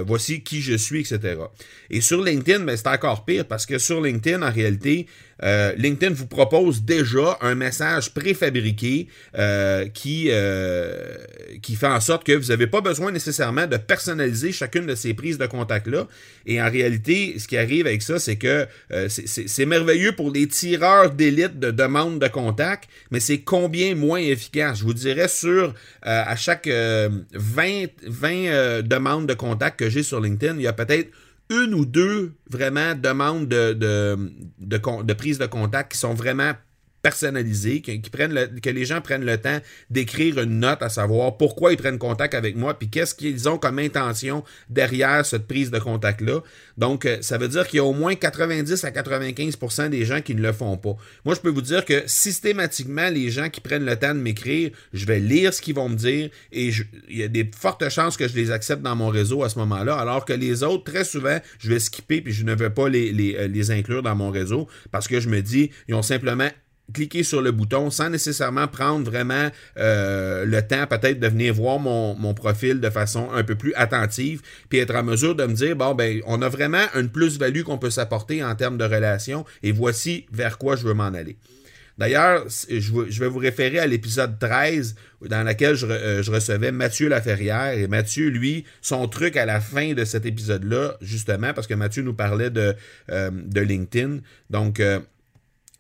voici 0.07 0.43
qui 0.43 0.61
je 0.61 0.75
suis, 0.75 1.01
etc. 1.01 1.37
Et 1.91 2.01
sur 2.01 2.23
LinkedIn, 2.23 2.65
ben, 2.65 2.77
c'est 2.77 2.89
encore 2.89 3.25
pire 3.25 3.47
parce 3.47 3.67
que 3.67 3.79
sur 3.79 4.01
LinkedIn, 4.01 4.43
en 4.43 4.53
réalité, 4.53 5.07
LinkedIn 5.43 6.15
vous 6.15 6.27
propose 6.27 6.83
déjà 6.83 7.39
un 7.41 7.55
message 7.55 8.15
préfabriqué 8.15 9.09
qui, 9.95 10.31
qui 11.63 11.77
fait 11.77 11.87
en 11.87 12.01
sorte 12.01 12.25
que 12.25 12.33
vous 12.33 12.49
n'avez 12.49 12.67
pas 12.67 12.81
besoin 12.81 13.11
nécessairement 13.11 13.67
de 13.67 13.77
personnaliser 13.77 14.53
chacune 14.53 14.87
de 14.87 14.95
ces 14.95 15.15
prises 15.15 15.39
de 15.39 15.47
contact-là. 15.47 16.07
Et 16.47 16.61
en 16.61 16.71
réalité, 16.71 17.39
ce 17.39 17.49
qui 17.49 17.57
arrive 17.57 17.87
avec 17.87 18.03
ça, 18.03 18.19
c'est 18.19 18.37
que 18.37 18.67
c'est 19.09 19.67
merveilleux 19.67 20.13
pour 20.13 20.31
les 20.31 20.47
tireurs 20.49 21.11
d'élite 21.11 21.59
de 21.59 21.71
demandes 21.71 22.21
de 22.21 22.29
contact, 22.29 22.89
mais 23.11 23.21
c'est 23.21 23.39
combien 23.39 23.95
moins 23.95 24.19
efficace? 24.19 24.79
Je 24.79 24.85
vous 24.85 24.95
dirais 24.95 25.29
sur 25.29 25.75
à 26.03 26.37
chaque 26.37 26.69
20, 26.69 27.87
20 28.07 28.83
demandes 28.83 29.27
de 29.27 29.35
contact 29.35 29.79
que 29.79 29.89
j'ai 29.89 30.03
sur 30.03 30.21
LinkedIn, 30.21 30.57
il 30.57 30.63
y 30.63 30.67
a 30.67 30.73
peut-être 30.73 31.11
une 31.51 31.75
ou 31.75 31.85
deux 31.85 32.33
vraiment 32.51 32.95
demandes 32.95 33.49
de, 33.49 33.73
de, 33.73 34.19
de, 34.59 35.13
prise 35.13 35.39
de 35.39 35.47
contact 35.47 35.93
qui 35.93 35.99
sont 35.99 36.15
vraiment 36.15 36.53
personnalisé, 37.07 37.83
qui, 37.83 38.01
prennent 38.11 38.61
que 38.61 38.69
les 38.69 38.85
gens 38.85 39.01
prennent 39.01 39.25
le 39.25 39.39
temps 39.39 39.61
d'écrire 39.91 40.41
une 40.41 40.59
note 40.59 40.83
à 40.83 40.89
savoir 40.89 41.37
pourquoi 41.37 41.71
ils 41.71 41.77
prennent 41.77 41.99
contact 41.99 42.35
avec 42.35 42.57
moi, 42.57 42.77
puis 42.77 42.89
qu'est-ce 42.89 43.15
qu'ils 43.15 43.49
ont 43.49 43.59
comme 43.59 43.79
intention 43.79 44.43
derrière 44.71 45.25
cette 45.25 45.47
prise 45.47 45.71
de 45.71 45.79
contact-là. 45.79 46.41
Donc, 46.79 47.05
euh, 47.05 47.19
ça 47.21 47.39
veut 47.39 47.47
dire 47.47 47.69
qu'il 47.69 47.77
y 47.77 47.81
a 47.81 47.85
au 47.85 47.93
moins 47.93 48.17
90 48.17 48.83
à 48.83 48.91
95% 48.91 49.89
des 49.89 50.05
gens 50.05 50.21
qui 50.21 50.35
ne 50.35 50.43
le 50.43 50.53
font 50.53 50.77
pas. 50.77 50.97
Moi, 51.25 51.37
je 51.37 51.41
peux 51.41 51.49
vous 51.49 51.63
dire 51.63 51.85
que 51.85 52.03
systématiquement, 52.07 53.09
les 53.09 53.31
gens 53.31 53.51
qui 53.51 53.61
prennent 53.61 53.85
le 53.85 53.95
temps 53.95 54.13
de 54.13 54.19
m'écrire, 54.19 54.73
je 54.93 55.07
vais 55.07 55.21
lire 55.21 55.55
ce 55.55 55.61
qu'ils 55.63 55.77
vont 55.77 55.89
me 55.89 55.95
dire 55.95 56.31
et 56.51 56.73
il 57.09 57.17
y 57.17 57.23
a 57.23 57.29
des 57.29 57.49
fortes 57.57 57.89
chances 57.89 58.17
que 58.17 58.27
je 58.27 58.35
les 58.35 58.51
accepte 58.51 58.83
dans 58.83 58.97
mon 58.97 59.11
réseau 59.11 59.45
à 59.45 59.49
ce 59.49 59.61
moment-là, 59.61 59.95
alors 59.95 60.25
que 60.25 60.33
les 60.33 60.65
autres, 60.65 60.83
très 60.83 61.05
souvent, 61.05 61.39
je 61.61 61.69
vais 61.69 61.79
skipper 61.79 62.21
puis 62.21 62.33
je 62.33 62.45
ne 62.45 62.55
vais 62.57 62.71
pas 62.71 62.89
les, 62.89 63.13
les, 63.13 63.37
euh, 63.37 63.47
les 63.47 63.71
inclure 63.71 64.03
dans 64.03 64.17
mon 64.17 64.33
réseau 64.33 64.67
parce 64.91 65.07
que 65.07 65.21
je 65.21 65.29
me 65.29 65.41
dis, 65.41 65.71
ils 65.87 65.95
ont 65.95 66.03
simplement 66.03 66.49
cliquer 66.93 67.23
sur 67.23 67.43
le 67.43 67.53
bouton 67.53 67.91
sans 67.91 68.11
nécessairement 68.11 68.69
prendre 68.69 69.05
vraiment 69.05 69.51
euh, 69.77 70.45
le 70.45 70.63
temps 70.63 70.87
peut-être 70.87 71.21
de 71.21 71.27
venir 71.29 71.53
voir 71.55 71.79
mon, 71.79 72.15
mon, 72.15 72.35
profil 72.35 72.81
de 72.81 72.91
façon 72.91 73.29
un 73.33 73.45
peu 73.45 73.55
plus 73.55 73.75
attentive, 73.75 74.43
puis 74.69 74.79
être 74.79 74.95
en 74.95 75.03
mesure 75.03 75.35
de 75.35 75.45
me 75.45 75.55
dire, 75.55 75.77
bon, 75.77 75.95
ben, 75.95 76.21
on 76.27 76.43
a 76.43 76.49
vraiment 76.49 76.85
une 76.95 77.09
plus-value 77.09 77.63
qu'on 77.63 77.79
peut 77.79 77.91
s'apporter 77.91 78.45
en 78.45 78.55
termes 78.55 78.79
de 78.79 78.85
relation, 78.85 79.45
et 79.63 79.73
voici 79.73 80.27
vers 80.33 80.59
quoi 80.59 80.77
je 80.77 80.87
veux 80.87 80.95
m'en 80.95 81.05
aller. 81.05 81.37
D'ailleurs, 81.99 82.45
je 82.69 83.21
vais 83.21 83.29
vous 83.29 83.39
référer 83.39 83.79
à 83.79 83.87
l'épisode 83.87 84.39
13 84.39 84.97
dans 85.23 85.43
lequel 85.43 85.77
euh, 85.83 86.23
je, 86.23 86.31
recevais 86.31 86.71
Mathieu 86.71 87.09
Laferrière. 87.09 87.73
Et 87.73 87.87
Mathieu, 87.89 88.29
lui, 88.29 88.65
son 88.83 89.09
truc 89.09 89.39
à 89.39 89.47
la 89.47 89.61
fin 89.61 89.95
de 89.95 90.05
cet 90.05 90.27
épisode-là, 90.27 90.99
justement, 91.01 91.55
parce 91.55 91.67
que 91.67 91.73
Mathieu 91.73 92.03
nous 92.03 92.13
parlait 92.13 92.51
de, 92.51 92.75
euh, 93.11 93.31
de 93.33 93.61
LinkedIn. 93.63 94.19
Donc, 94.51 94.79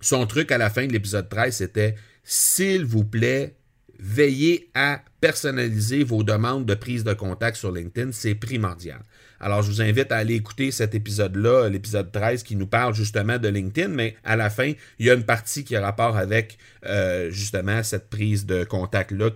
son 0.00 0.26
truc 0.26 0.53
à 0.53 0.59
la 0.59 0.71
fin 0.71 0.87
de 0.87 0.93
l'épisode 0.93 1.29
13, 1.29 1.57
c'était 1.57 1.95
S'il 2.23 2.85
vous 2.85 3.05
plaît, 3.05 3.55
veillez 3.99 4.69
à 4.75 5.03
personnaliser 5.21 6.05
vos 6.05 6.23
demandes 6.23 6.67
de 6.67 6.75
prise 6.75 7.05
de 7.05 7.15
contact 7.15 7.57
sur 7.57 7.73
LinkedIn. 7.73 8.12
C'est 8.12 8.35
primordial. 8.35 9.00
Alors, 9.41 9.62
je 9.62 9.71
vous 9.71 9.83
invite 9.83 10.12
à 10.12 10.17
aller 10.17 10.35
écouter 10.35 10.71
cet 10.71 10.95
épisode-là, 10.95 11.69
l'épisode 11.69 12.11
13, 12.11 12.43
qui 12.43 12.57
nous 12.57 12.67
parle 12.67 12.95
justement 12.95 13.38
de 13.38 13.49
LinkedIn, 13.49 13.88
mais 13.88 14.17
à 14.25 14.37
la 14.37 14.49
fin, 14.49 14.73
il 14.99 15.07
y 15.07 15.11
a 15.11 15.15
une 15.15 15.25
partie 15.25 15.65
qui 15.65 15.76
a 15.76 15.81
rapport 15.81 16.17
avec 16.17 16.57
euh, 16.87 17.31
justement 17.31 17.83
cette 17.83 18.09
prise 18.09 18.47
de 18.47 18.65
contact-là 18.65 19.31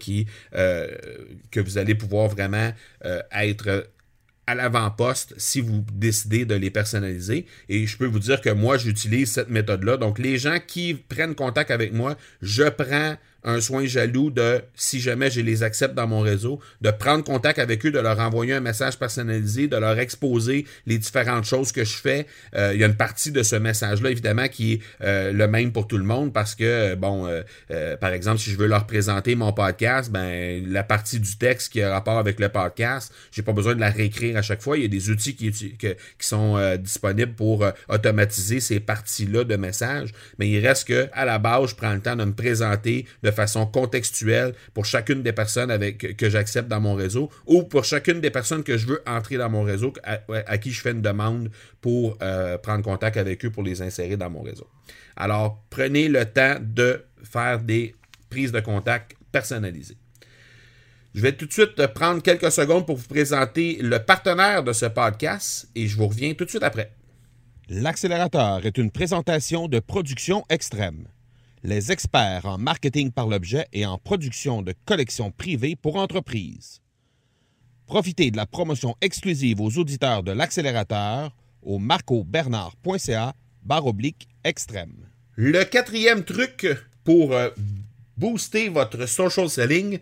euh, 0.55 0.89
que 1.51 1.61
vous 1.61 1.79
allez 1.79 1.95
pouvoir 1.95 2.29
vraiment 2.29 2.73
euh, 3.05 3.21
être 3.33 3.87
à 4.51 4.55
l'avant-poste 4.57 5.35
si 5.37 5.61
vous 5.61 5.85
décidez 5.93 6.45
de 6.45 6.57
les 6.57 6.71
personnaliser. 6.71 7.47
Et 7.69 7.87
je 7.87 7.97
peux 7.97 8.07
vous 8.07 8.19
dire 8.19 8.41
que 8.41 8.51
moi, 8.51 8.79
j'utilise 8.79 9.31
cette 9.31 9.49
méthode-là. 9.49 9.97
Donc, 9.97 10.19
les 10.19 10.39
gens 10.39 10.59
qui 10.67 10.95
prennent 10.95 11.37
contact 11.37 11.71
avec 11.71 11.93
moi, 11.93 12.17
je 12.43 12.65
prends 12.65 13.17
un 13.45 13.61
soin 13.61 13.85
jaloux 13.87 14.31
de, 14.31 14.63
si 14.75 15.01
jamais 15.01 15.31
je 15.31 15.41
les 15.41 15.63
accepte 15.63 15.95
dans 15.95 16.07
mon 16.07 16.21
réseau, 16.21 16.61
de 16.81 16.91
prendre 16.91 17.25
contact 17.25 17.59
avec 17.59 17.85
eux, 17.87 17.91
de 17.91 17.99
leur 17.99 18.19
envoyer 18.19 18.55
un 18.55 18.61
message 18.61 18.99
personnalisé, 18.99 19.69
de 19.69 19.77
leur 19.77 19.99
exposer 19.99 20.67
les 20.87 20.99
différentes 20.99 21.45
choses 21.45 21.73
que 21.73 21.85
je 21.85 21.97
fais. 21.97 22.27
Euh, 22.57 22.73
il 22.75 22.81
y 22.81 22.85
a 22.85 22.87
une 22.87 22.97
partie 22.97 23.33
de 23.33 23.43
ce 23.43 23.57
message-là, 23.57 24.11
évidemment, 24.11 24.49
qui 24.49 24.75
est 24.75 24.81
euh, 25.03 25.33
le 25.33 25.49
même 25.49 25.73
pour 25.73 25.87
tout 25.87 25.99
le 25.99 26.05
monde 26.05 26.33
parce 26.33 26.55
que, 26.55 26.95
bon, 26.95 27.27
euh, 27.71 27.97
par 27.97 28.13
exemple, 28.13 28.39
si 28.39 28.51
je 28.51 28.57
veux 28.57 28.67
leur 28.67 28.87
présenter 28.87 29.35
mon 29.35 29.53
podcast, 29.53 30.11
ben, 30.11 30.65
la 30.71 30.83
partie 30.83 31.21
du 31.21 31.37
texte 31.37 31.73
qui 31.73 31.83
a 31.83 31.91
rapport 31.91 32.19
avec 32.19 32.41
le 32.41 32.49
podcast, 32.49 33.13
j'ai 33.33 33.43
pas 33.43 33.53
besoin 33.53 33.75
de 33.75 33.81
la 33.81 33.91
réécrire 33.91 34.37
à 34.37 34.43
chaque 34.43 34.63
fois. 34.63 34.77
Il 34.77 34.83
y 34.83 34.87
a 34.87 34.89
des 34.89 35.11
outils 35.11 35.35
qui, 35.35 35.51
qui, 35.51 35.97
sont 36.21 36.77
disponibles 36.77 37.33
pour 37.33 37.65
automatiser 37.89 38.61
ces 38.61 38.81
parties-là 38.81 39.45
de 39.45 39.57
messages, 39.57 40.13
mais 40.39 40.49
il 40.49 40.65
reste 40.65 40.87
que, 40.89 41.09
à 41.13 41.25
la 41.25 41.39
base, 41.39 41.71
je 41.71 41.75
prends 41.75 41.93
le 41.93 42.01
temps 42.01 42.17
de 42.17 42.25
me 42.25 42.33
présenter, 42.33 43.07
de 43.31 43.35
façon 43.35 43.67
contextuelle 43.67 44.55
pour 44.75 44.85
chacune 44.85 45.23
des 45.23 45.33
personnes 45.33 45.71
avec, 45.71 46.17
que 46.17 46.31
j'accepte 46.31 46.69
dans 46.69 46.81
mon 46.81 46.95
réseau 46.95 47.31
ou 47.47 47.63
pour 47.63 47.85
chacune 47.85 48.21
des 48.21 48.31
personnes 48.31 48.63
que 48.63 48.77
je 48.77 48.87
veux 48.87 49.03
entrer 49.07 49.37
dans 49.37 49.51
mon 49.51 49.63
réseau, 49.63 49.93
à, 50.05 50.59
qui 50.59 50.71
je 50.71 50.81
fais 50.81 50.93
une 50.93 51.03
demande 51.03 51.51
pour 51.81 52.19
euh, 52.23 52.59
prendre 52.59 52.85
contact 52.85 53.17
avec 53.17 53.45
eux 53.45 53.51
pour 53.51 53.63
les 53.63 53.83
insérer 53.83 54.17
dans 54.17 54.31
mon 54.31 54.43
réseau. 54.43 54.69
Alors, 55.17 55.63
prenez 55.71 56.09
le 56.09 56.25
temps 56.25 56.57
de 56.61 57.05
faire 57.23 57.61
des 57.61 57.95
prises 58.29 58.53
de 58.53 58.61
contact 58.61 59.17
personnalisées. 59.33 59.97
Je 61.15 61.23
vais 61.23 61.33
tout 61.33 61.47
de 61.47 61.53
suite 61.53 61.87
prendre 61.89 62.23
quelques 62.23 62.53
secondes 62.53 62.87
pour 62.87 62.97
vous 62.97 63.09
présenter 63.09 63.79
le 63.81 63.99
partenaire 63.99 64.63
de 64.63 64.73
ce 64.73 64.87
podcast 64.87 65.69
et 65.75 65.89
je 65.89 65.97
vous 65.97 66.07
reviens 66.07 66.35
tout 66.35 66.45
de 66.45 66.51
suite 66.51 66.63
après. 66.63 66.93
L'accélérateur 67.69 68.65
est 68.65 68.79
une 68.79 68.91
présentation 68.91 69.69
de 69.69 69.81
production 69.81 70.45
extrême 70.49 71.07
les 71.63 71.93
experts 71.93 72.47
en 72.47 72.59
marketing 72.59 73.11
par 73.13 73.27
l'objet 73.27 73.67
et 73.73 73.85
en 73.85 73.99
production 73.99 74.63
de 74.63 74.75
collections 74.85 75.31
privées 75.31 75.77
pour 75.77 75.97
entreprises. 75.97 76.81
Profitez 77.87 78.31
de 78.31 78.37
la 78.37 78.47
promotion 78.47 78.95
exclusive 79.01 79.61
aux 79.61 79.79
auditeurs 79.79 80.23
de 80.23 80.33
l'accélérateur 80.33 81.35
au 81.63 81.79
marcobernard.ca 81.79 83.35
oblique 83.69 84.29
extrême. 84.45 85.09
Le 85.37 85.65
quatrième 85.65 86.25
truc 86.25 86.67
pour 87.05 87.33
euh, 87.33 87.51
booster 88.17 88.69
votre 88.69 89.07
social 89.07 89.49
selling, 89.49 89.99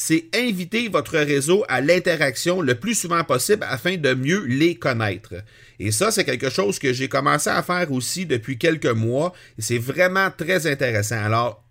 c'est 0.00 0.26
inviter 0.32 0.86
votre 0.86 1.18
réseau 1.18 1.64
à 1.68 1.80
l'interaction 1.80 2.60
le 2.60 2.76
plus 2.76 2.94
souvent 2.94 3.24
possible 3.24 3.66
afin 3.68 3.96
de 3.96 4.14
mieux 4.14 4.44
les 4.44 4.76
connaître. 4.76 5.34
Et 5.80 5.90
ça, 5.90 6.12
c'est 6.12 6.24
quelque 6.24 6.50
chose 6.50 6.78
que 6.78 6.92
j'ai 6.92 7.08
commencé 7.08 7.50
à 7.50 7.64
faire 7.64 7.90
aussi 7.90 8.24
depuis 8.24 8.58
quelques 8.58 8.86
mois 8.86 9.32
c'est 9.58 9.78
vraiment 9.78 10.30
très 10.30 10.68
intéressant. 10.68 11.20
Alors, 11.20 11.64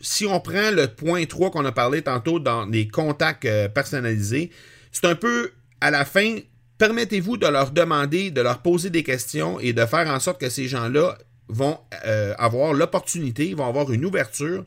si 0.00 0.26
on 0.26 0.38
prend 0.38 0.70
le 0.70 0.86
point 0.86 1.26
3 1.26 1.50
qu'on 1.50 1.64
a 1.64 1.72
parlé 1.72 2.02
tantôt 2.02 2.38
dans 2.38 2.66
les 2.66 2.86
contacts 2.86 3.46
euh, 3.46 3.68
personnalisés, 3.68 4.52
c'est 4.92 5.06
un 5.06 5.16
peu 5.16 5.50
à 5.80 5.90
la 5.90 6.04
fin, 6.04 6.36
permettez-vous 6.78 7.36
de 7.36 7.48
leur 7.48 7.72
demander, 7.72 8.30
de 8.30 8.42
leur 8.42 8.62
poser 8.62 8.90
des 8.90 9.02
questions 9.02 9.58
et 9.58 9.72
de 9.72 9.84
faire 9.86 10.06
en 10.06 10.20
sorte 10.20 10.40
que 10.40 10.50
ces 10.50 10.68
gens-là 10.68 11.18
vont 11.48 11.80
euh, 12.06 12.32
avoir 12.38 12.74
l'opportunité, 12.74 13.54
vont 13.54 13.66
avoir 13.66 13.90
une 13.90 14.04
ouverture 14.04 14.64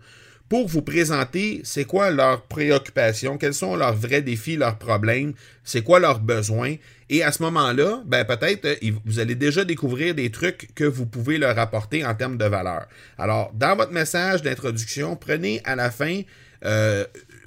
pour 0.49 0.67
vous 0.67 0.81
présenter 0.81 1.61
c'est 1.63 1.85
quoi 1.85 2.09
leurs 2.09 2.41
préoccupations, 2.41 3.37
quels 3.37 3.53
sont 3.53 3.75
leurs 3.75 3.95
vrais 3.95 4.23
défis, 4.23 4.57
leurs 4.57 4.77
problèmes, 4.77 5.33
c'est 5.63 5.83
quoi 5.83 5.99
leurs 5.99 6.19
besoins. 6.19 6.75
Et 7.11 7.23
à 7.23 7.31
ce 7.31 7.41
moment-là, 7.43 8.01
ben 8.05 8.25
peut-être 8.25 8.65
euh, 8.65 8.91
vous 9.05 9.19
allez 9.19 9.35
déjà 9.35 9.63
découvrir 9.63 10.15
des 10.15 10.31
trucs 10.31 10.73
que 10.75 10.83
vous 10.83 11.05
pouvez 11.05 11.37
leur 11.37 11.57
apporter 11.57 12.03
en 12.03 12.15
termes 12.15 12.37
de 12.37 12.45
valeur. 12.45 12.87
Alors, 13.17 13.51
dans 13.53 13.75
votre 13.75 13.91
message 13.91 14.41
d'introduction, 14.41 15.15
prenez 15.15 15.61
à 15.63 15.75
la 15.75 15.91
fin 15.91 16.21
euh, 16.65 17.05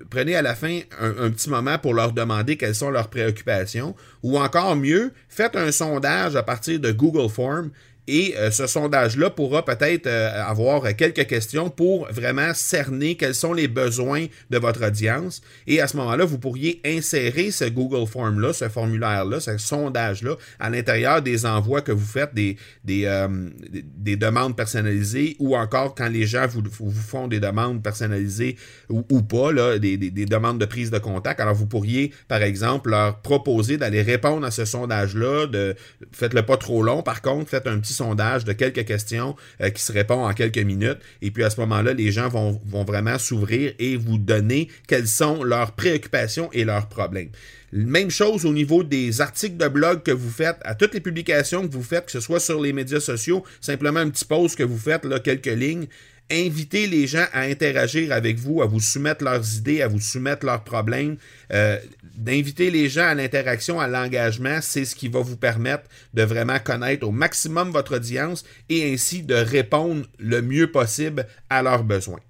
prenez 0.09 0.35
à 0.35 0.43
la 0.43 0.55
fin 0.55 0.81
un, 0.99 1.31
petit 1.31 1.51
moment 1.51 1.79
pour 1.79 1.95
leur 1.95 2.13
demander 2.13 2.57
quelles 2.57 2.75
sont 2.75 2.91
leurs 2.91 3.09
préoccupations. 3.09 3.95
Ou 4.23 4.39
encore 4.39 4.77
mieux, 4.77 5.13
faites 5.29 5.57
un 5.57 5.71
sondage 5.71 6.37
à 6.37 6.43
partir 6.43 6.81
de 6.81 6.93
Google 6.93 7.29
Form 7.31 7.71
Et 8.09 8.35
euh, 8.37 8.51
ce 8.51 8.67
sondage-là 8.67 9.31
pourra 9.31 9.65
peut-être 9.65 10.09
euh, 10.09 10.43
avoir 10.45 10.95
quelques 10.97 11.27
questions 11.27 11.71
pour 11.71 12.09
vraiment 12.11 12.53
cerner 12.53 13.15
quels 13.17 13.35
sont 13.35 13.53
les 13.53 13.69
besoins 13.69 14.27
de 14.51 14.59
votre 14.59 14.85
audience. 14.85 15.41
Et 15.69 15.81
à 15.81 15.87
ce 15.87 15.97
moment-là, 15.99 16.25
vous 16.25 16.39
pourriez 16.39 16.81
insérer 16.85 17.53
ce 17.53 17.65
Google 17.65 18.09
Form-là, 18.09 18.53
ce 18.53 18.69
formulaire-là, 18.69 19.39
ce 19.39 19.57
sondage-là 19.57 20.37
à 20.59 20.69
l'intérieur 20.69 21.23
des 21.23 21.47
envois 21.47 21.81
que 21.81 21.93
vous 21.93 22.05
faites, 22.05 22.35
des, 22.35 22.57
des, 22.85 23.05
euh, 23.05 23.29
des 23.71 24.17
demandes 24.17 24.57
personnalisées 24.57 25.37
ou 25.39 25.57
encore 25.57 25.95
quand 25.95 26.09
les 26.09 26.27
gens 26.27 26.47
vous, 26.49 26.63
vous 26.81 26.91
font 26.91 27.29
des 27.29 27.39
demandes 27.39 27.83
personnalisées 27.83 28.57
ou, 28.89 29.23
pas, 29.23 29.53
là, 29.53 29.79
des, 29.79 29.97
des, 29.97 30.11
des 30.11 30.27
demandes 30.27 30.59
de 30.59 30.67
prise 30.67 30.91
de 30.91 30.99
contact. 30.99 31.39
Alors, 31.39 31.55
vous 31.55 31.67
pourriez, 31.67 32.13
par 32.27 32.43
exemple, 32.43 32.91
leur 32.91 33.21
proposer 33.21 33.77
d'aller 33.77 34.03
répondre 34.03 34.45
à 34.45 34.51
ce 34.51 34.65
sondage-là. 34.65 35.47
De, 35.47 35.77
faites-le 36.11 36.43
pas 36.43 36.57
trop 36.57 36.83
long, 36.83 37.03
par 37.03 37.23
contre, 37.23 37.49
faites 37.49 37.67
un 37.67 37.79
petit 37.79 37.92
sondage 37.93 38.45
de 38.45 38.53
quelques 38.53 38.85
questions 38.85 39.37
euh, 39.61 39.71
qui 39.71 39.83
se 39.83 39.93
répondent 39.93 40.25
en 40.25 40.35
quelques 40.35 40.59
minutes. 40.59 40.99
Et 41.21 41.31
puis 41.31 41.45
à 41.45 41.51
ce 41.51 41.61
moment-là, 41.61 41.93
les 41.93 42.11
gens 42.11 42.29
vont, 42.29 42.61
vraiment 42.85 43.19
s'ouvrir 43.19 43.73
et 43.79 43.97
vous 43.97 44.19
donner 44.19 44.69
quelles 44.89 45.07
sont 45.07 45.45
leurs 45.45 45.73
préoccupations 45.73 46.51
et 46.53 46.65
leurs 46.65 46.89
problèmes. 46.89 47.31
Même 47.73 48.11
chose 48.11 48.45
au 48.45 48.53
niveau 48.53 48.83
des 48.83 49.21
articles 49.21 49.57
de 49.57 49.69
blog 49.69 50.03
que 50.03 50.11
vous 50.11 50.31
faites, 50.31 50.59
à 50.63 50.75
toutes 50.75 50.93
les 50.93 51.01
publications 51.01 51.67
que 51.67 51.73
vous 51.73 51.83
faites, 51.83 52.07
que 52.07 52.13
ce 52.13 52.21
soit 52.21 52.41
sur 52.41 52.61
les 52.61 52.73
médias 52.73 53.01
sociaux, 53.01 53.45
simplement 53.61 54.01
un 54.01 54.11
petit 54.11 54.27
post 54.27 54.57
que 54.57 54.63
vous 54.63 54.79
faites, 54.79 55.05
là, 55.05 55.21
quelques 55.21 55.47
lignes, 55.47 55.87
inviter 56.33 56.87
les 56.87 57.07
gens 57.07 57.27
à 57.33 57.43
interagir 57.43 58.13
avec 58.13 58.39
vous, 58.39 58.63
à 58.63 58.67
vous 58.67 58.81
soumettre 58.81 59.23
leurs 59.23 59.57
idées, 59.57 59.83
à 59.83 59.89
vous 59.89 60.01
soumettre 60.01 60.47
leurs 60.47 60.65
problèmes. 60.65 61.17
Euh, 61.53 61.79
d'inviter 62.17 62.71
les 62.71 62.89
gens 62.89 63.07
à 63.07 63.15
l'interaction, 63.15 63.81
à 63.81 63.89
l'engagement, 63.89 64.59
c'est 64.61 64.85
ce 64.85 64.95
qui 64.95 65.09
va 65.09 65.21
vous 65.21 65.37
permettre 65.37 65.85
de 66.15 66.23
vraiment 66.23 66.59
connaître 66.59 67.07
au 67.07 67.11
maximum 67.11 67.71
votre 67.71 67.97
audience 67.97 68.45
et 68.69 68.93
ainsi 68.93 69.23
de 69.23 69.35
répondre 69.35 70.07
le 70.19 70.43
mieux 70.43 70.71
possible 70.71 71.27
à 71.49 71.63
leurs 71.63 71.85
besoins. 71.85 72.21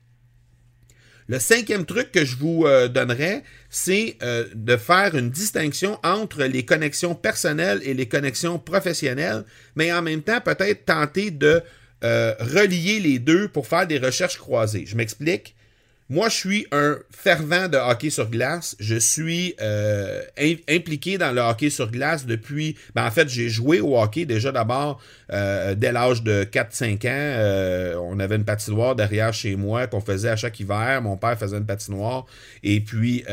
Le 1.29 1.39
cinquième 1.39 1.87
truc 1.87 2.11
que 2.13 2.25
je 2.25 2.37
vous 2.37 2.65
euh, 2.67 2.89
donnerais, 2.89 3.43
c'est 3.71 4.17
euh, 4.23 4.45
de 4.55 4.77
faire 4.77 5.15
une 5.15 5.31
distinction 5.31 5.99
entre 6.03 6.45
les 6.45 6.65
connexions 6.65 7.15
personnelles 7.15 7.81
et 7.85 7.95
les 7.95 8.07
connexions 8.07 8.59
professionnelles, 8.59 9.45
mais 9.77 9.93
en 9.93 10.03
même 10.03 10.23
temps 10.23 10.41
peut-être 10.41 10.85
tenter 10.85 11.31
de 11.31 11.63
euh, 12.05 12.35
relier 12.41 12.99
les 13.01 13.19
deux 13.19 13.49
pour 13.49 13.67
faire 13.67 13.87
des 13.87 13.99
recherches 13.99 14.39
croisées. 14.39 14.85
Je 14.87 14.97
m'explique. 14.97 15.55
Moi, 16.11 16.29
je 16.29 16.35
suis 16.35 16.67
un 16.73 16.99
fervent 17.11 17.69
de 17.69 17.79
hockey 17.79 18.11
sur 18.11 18.29
glace. 18.29 18.77
Je 18.81 18.97
suis 18.97 19.55
euh, 19.63 20.21
impliqué 20.69 21.17
dans 21.17 21.33
le 21.33 21.41
hockey 21.41 21.71
sur 21.71 21.91
glace 21.91 22.27
depuis... 22.27 22.77
Ben, 22.95 23.07
en 23.07 23.11
fait, 23.11 23.31
j'ai 23.31 23.49
joué 23.49 23.81
au 23.81 23.99
hockey 23.99 24.27
déjà 24.27 24.53
d'abord 24.53 25.01
euh, 25.33 25.75
dès 25.75 25.91
l'âge 25.91 26.23
de 26.23 26.45
4-5 26.45 27.09
ans. 27.09 28.03
On 28.11 28.19
avait 28.19 28.37
une 28.37 28.45
patinoire 28.45 28.95
derrière 28.95 29.33
chez 29.33 29.57
moi 29.57 29.87
qu'on 29.87 30.03
faisait 30.03 30.29
à 30.29 30.37
chaque 30.37 30.61
hiver. 30.61 31.01
Mon 31.01 31.17
père 31.17 31.39
faisait 31.39 31.57
une 31.57 31.67
patinoire. 31.67 32.27
Et 32.63 32.81
puis, 32.81 33.25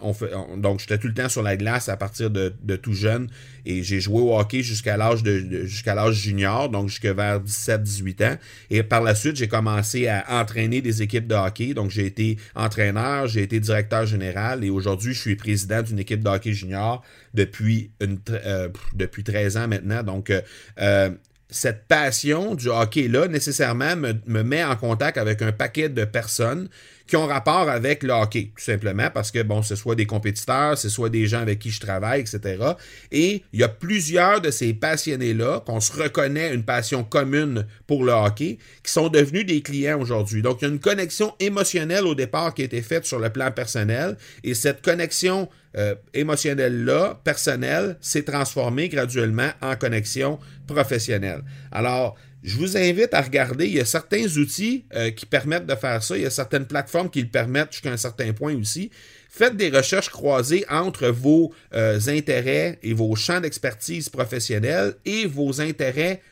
on 0.00 0.14
fait, 0.14 0.30
donc, 0.56 0.80
j'étais 0.80 0.98
tout 0.98 1.08
le 1.08 1.14
temps 1.14 1.28
sur 1.28 1.42
la 1.42 1.56
glace 1.58 1.90
à 1.90 1.96
partir 1.98 2.30
de 2.30 2.76
tout 2.76 2.94
jeune. 2.94 3.28
Et 3.70 3.82
j'ai 3.82 4.00
joué 4.00 4.22
au 4.22 4.34
hockey 4.34 4.62
jusqu'à 4.62 4.96
l'âge 4.96 5.22
de, 5.22 5.66
jusqu'à 5.66 5.94
l'âge 5.94 6.14
junior, 6.14 6.70
donc 6.70 6.88
jusqu'à 6.88 7.12
vers 7.12 7.38
17-18 7.38 8.24
ans. 8.24 8.36
Et 8.70 8.82
par 8.82 9.02
la 9.02 9.14
suite, 9.14 9.36
j'ai 9.36 9.46
commencé 9.46 10.08
à 10.08 10.24
entraîner 10.40 10.80
des 10.80 11.02
équipes 11.02 11.26
de 11.26 11.34
hockey. 11.34 11.74
Donc, 11.74 11.90
j'ai 11.90 12.06
été 12.06 12.38
entraîneur, 12.54 13.26
j'ai 13.28 13.42
été 13.42 13.60
directeur 13.60 14.06
général 14.06 14.64
et 14.64 14.70
aujourd'hui, 14.70 15.12
je 15.12 15.20
suis 15.20 15.36
président 15.36 15.82
d'une 15.82 15.98
équipe 15.98 16.24
de 16.24 16.30
hockey 16.30 16.54
junior 16.54 17.02
depuis, 17.34 17.90
une, 18.00 18.18
euh, 18.30 18.70
depuis 18.94 19.22
13 19.22 19.58
ans 19.58 19.68
maintenant. 19.68 20.02
Donc, 20.02 20.30
euh, 20.30 20.40
euh, 20.80 21.10
cette 21.50 21.86
passion 21.86 22.54
du 22.54 22.68
hockey-là, 22.68 23.26
nécessairement, 23.28 23.96
me, 23.96 24.12
me, 24.26 24.42
met 24.42 24.62
en 24.62 24.76
contact 24.76 25.16
avec 25.16 25.40
un 25.40 25.52
paquet 25.52 25.88
de 25.88 26.04
personnes 26.04 26.68
qui 27.06 27.16
ont 27.16 27.26
rapport 27.26 27.70
avec 27.70 28.02
le 28.02 28.12
hockey, 28.12 28.52
tout 28.54 28.62
simplement, 28.62 29.08
parce 29.12 29.30
que, 29.30 29.42
bon, 29.42 29.62
ce 29.62 29.74
soit 29.74 29.94
des 29.94 30.04
compétiteurs, 30.04 30.76
ce 30.76 30.90
soit 30.90 31.08
des 31.08 31.26
gens 31.26 31.40
avec 31.40 31.58
qui 31.58 31.70
je 31.70 31.80
travaille, 31.80 32.20
etc. 32.20 32.62
Et 33.10 33.42
il 33.54 33.60
y 33.60 33.62
a 33.62 33.68
plusieurs 33.68 34.42
de 34.42 34.50
ces 34.50 34.74
passionnés-là, 34.74 35.62
qu'on 35.64 35.80
se 35.80 35.90
reconnaît 35.90 36.52
une 36.52 36.64
passion 36.64 37.02
commune 37.04 37.66
pour 37.86 38.04
le 38.04 38.12
hockey, 38.12 38.58
qui 38.82 38.92
sont 38.92 39.08
devenus 39.08 39.46
des 39.46 39.62
clients 39.62 39.98
aujourd'hui. 39.98 40.42
Donc, 40.42 40.58
il 40.60 40.66
y 40.66 40.68
a 40.68 40.70
une 40.70 40.80
connexion 40.80 41.34
émotionnelle 41.40 42.04
au 42.04 42.14
départ 42.14 42.52
qui 42.52 42.60
a 42.60 42.66
été 42.66 42.82
faite 42.82 43.06
sur 43.06 43.18
le 43.18 43.30
plan 43.30 43.50
personnel, 43.50 44.18
et 44.44 44.52
cette 44.52 44.82
connexion 44.82 45.48
euh, 45.76 45.94
émotionnelle-là, 46.14 47.20
personnelle, 47.24 47.96
s'est 48.00 48.22
transformée 48.22 48.88
graduellement 48.88 49.50
en 49.60 49.76
connexion 49.76 50.38
professionnelle. 50.66 51.42
Alors, 51.70 52.16
je 52.42 52.56
vous 52.56 52.76
invite 52.76 53.12
à 53.14 53.20
regarder, 53.20 53.66
il 53.66 53.74
y 53.74 53.80
a 53.80 53.84
certains 53.84 54.24
outils 54.36 54.84
euh, 54.94 55.10
qui 55.10 55.26
permettent 55.26 55.66
de 55.66 55.74
faire 55.74 56.02
ça, 56.02 56.16
il 56.16 56.22
y 56.22 56.26
a 56.26 56.30
certaines 56.30 56.66
plateformes 56.66 57.10
qui 57.10 57.20
le 57.20 57.28
permettent 57.28 57.72
jusqu'à 57.72 57.90
un 57.90 57.96
certain 57.96 58.32
point 58.32 58.54
aussi. 58.56 58.90
Faites 59.28 59.56
des 59.56 59.70
recherches 59.70 60.08
croisées 60.08 60.64
entre 60.70 61.08
vos 61.08 61.52
euh, 61.74 62.00
intérêts 62.06 62.78
et 62.82 62.94
vos 62.94 63.14
champs 63.16 63.40
d'expertise 63.40 64.08
professionnels 64.08 64.94
et 65.04 65.26
vos 65.26 65.60
intérêts 65.60 66.22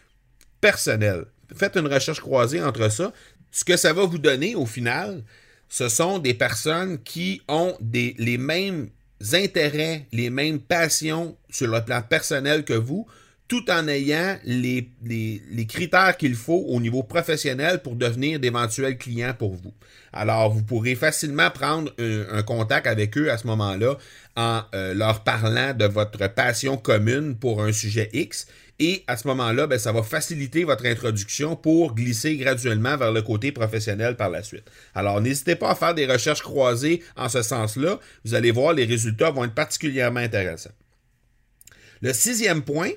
personnels. 0.60 1.26
Faites 1.54 1.76
une 1.76 1.92
recherche 1.92 2.20
croisée 2.20 2.62
entre 2.62 2.90
ça. 2.90 3.12
Ce 3.50 3.64
que 3.64 3.76
ça 3.76 3.92
va 3.92 4.04
vous 4.04 4.18
donner 4.18 4.54
au 4.54 4.66
final, 4.66 5.22
ce 5.68 5.88
sont 5.88 6.18
des 6.18 6.34
personnes 6.34 7.02
qui 7.02 7.42
ont 7.48 7.76
les 7.92 8.38
mêmes 8.38 8.88
intérêts, 9.32 10.06
les 10.12 10.30
mêmes 10.30 10.60
passions 10.60 11.36
sur 11.50 11.68
le 11.68 11.84
plan 11.84 12.02
personnel 12.02 12.64
que 12.64 12.74
vous, 12.74 13.06
tout 13.48 13.70
en 13.70 13.86
ayant 13.86 14.36
les, 14.44 14.90
critères 15.68 16.16
qu'il 16.16 16.34
faut 16.34 16.64
au 16.68 16.80
niveau 16.80 17.02
professionnel 17.02 17.80
pour 17.80 17.94
devenir 17.94 18.40
d'éventuels 18.40 18.98
clients 18.98 19.34
pour 19.38 19.54
vous. 19.54 19.72
Alors, 20.12 20.50
vous 20.50 20.62
pourrez 20.62 20.96
facilement 20.96 21.50
prendre 21.50 21.92
un, 21.98 22.38
un 22.38 22.42
contact 22.42 22.86
avec 22.86 23.16
eux 23.16 23.30
à 23.30 23.38
ce 23.38 23.46
moment-là 23.46 23.96
en 24.36 24.62
euh, 24.74 24.94
leur 24.94 25.22
parlant 25.22 25.74
de 25.74 25.84
votre 25.84 26.26
passion 26.28 26.76
commune 26.76 27.36
pour 27.36 27.62
un 27.62 27.72
sujet 27.72 28.10
X. 28.12 28.46
Et 28.78 29.04
à 29.06 29.16
ce 29.16 29.26
moment-là, 29.28 29.66
ben, 29.66 29.78
ça 29.78 29.92
va 29.92 30.02
faciliter 30.02 30.64
votre 30.64 30.84
introduction 30.84 31.56
pour 31.56 31.94
glisser 31.94 32.36
graduellement 32.36 32.96
vers 32.96 33.12
le 33.12 33.22
côté 33.22 33.50
professionnel 33.50 34.16
par 34.16 34.28
la 34.28 34.42
suite. 34.42 34.70
Alors, 34.94 35.20
n'hésitez 35.20 35.56
pas 35.56 35.70
à 35.70 35.74
faire 35.74 35.94
des 35.94 36.06
recherches 36.06 36.42
croisées 36.42 37.02
en 37.16 37.28
ce 37.28 37.40
sens-là. 37.42 37.98
Vous 38.24 38.34
allez 38.34 38.50
voir, 38.50 38.74
les 38.74 38.84
résultats 38.84 39.30
vont 39.30 39.44
être 39.44 39.54
particulièrement 39.54 40.20
intéressants. 40.20 40.74
Le 42.02 42.12
sixième 42.12 42.62
point, 42.62 42.90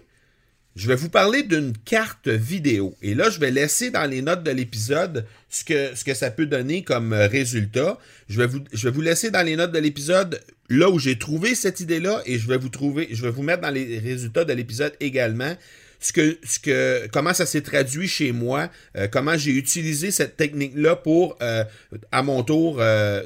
je 0.76 0.88
vais 0.88 0.96
vous 0.96 1.10
parler 1.10 1.44
d'une 1.44 1.74
carte 1.78 2.28
vidéo. 2.28 2.96
Et 3.02 3.16
là, 3.16 3.30
je 3.30 3.40
vais 3.40 3.52
laisser 3.52 3.90
dans 3.90 4.06
les 4.10 4.22
notes 4.22 4.44
de 4.44 4.52
l'épisode 4.52 5.26
ce 5.50 5.64
que, 5.64 5.96
ce 5.96 6.04
que 6.04 6.14
ça 6.14 6.30
peut 6.30 6.46
donner 6.46 6.84
comme 6.84 7.14
résultat. 7.14 7.98
Je 8.28 8.38
vais, 8.38 8.48
vous, 8.48 8.60
je 8.74 8.88
vais 8.88 8.94
vous 8.94 9.02
laisser 9.02 9.32
dans 9.32 9.46
les 9.46 9.56
notes 9.56 9.72
de 9.72 9.80
l'épisode 9.80 10.42
là 10.70 10.90
où 10.90 11.00
j'ai 11.00 11.18
trouvé 11.18 11.56
cette 11.56 11.80
idée-là 11.80 12.22
et 12.26 12.38
je 12.40 12.48
vais 12.48 12.58
vous 12.58 12.70
trouver, 12.70 13.10
je 13.12 13.22
vais 13.24 13.32
vous 13.32 13.44
mettre 13.44 13.62
dans 13.62 13.72
les 13.72 14.00
résultats 14.00 14.46
de 14.46 14.54
l'épisode 14.54 14.94
également. 15.00 15.56
Ce 16.00 16.14
que, 16.14 16.38
ce 16.44 16.60
que, 16.60 17.08
comment 17.12 17.34
ça 17.34 17.46
s'est 17.46 17.62
traduit 17.62 18.08
chez 18.08 18.32
moi, 18.32 18.70
euh, 18.96 19.10
comment 19.12 19.38
j'ai 19.38 19.52
utilisé 19.52 20.12
cette 20.12 20.38
technique-là 20.38 20.96
pour, 20.96 21.38
euh, 21.42 21.66
à 22.12 22.24
mon 22.24 22.42
tour, 22.44 22.78
euh, 22.80 23.24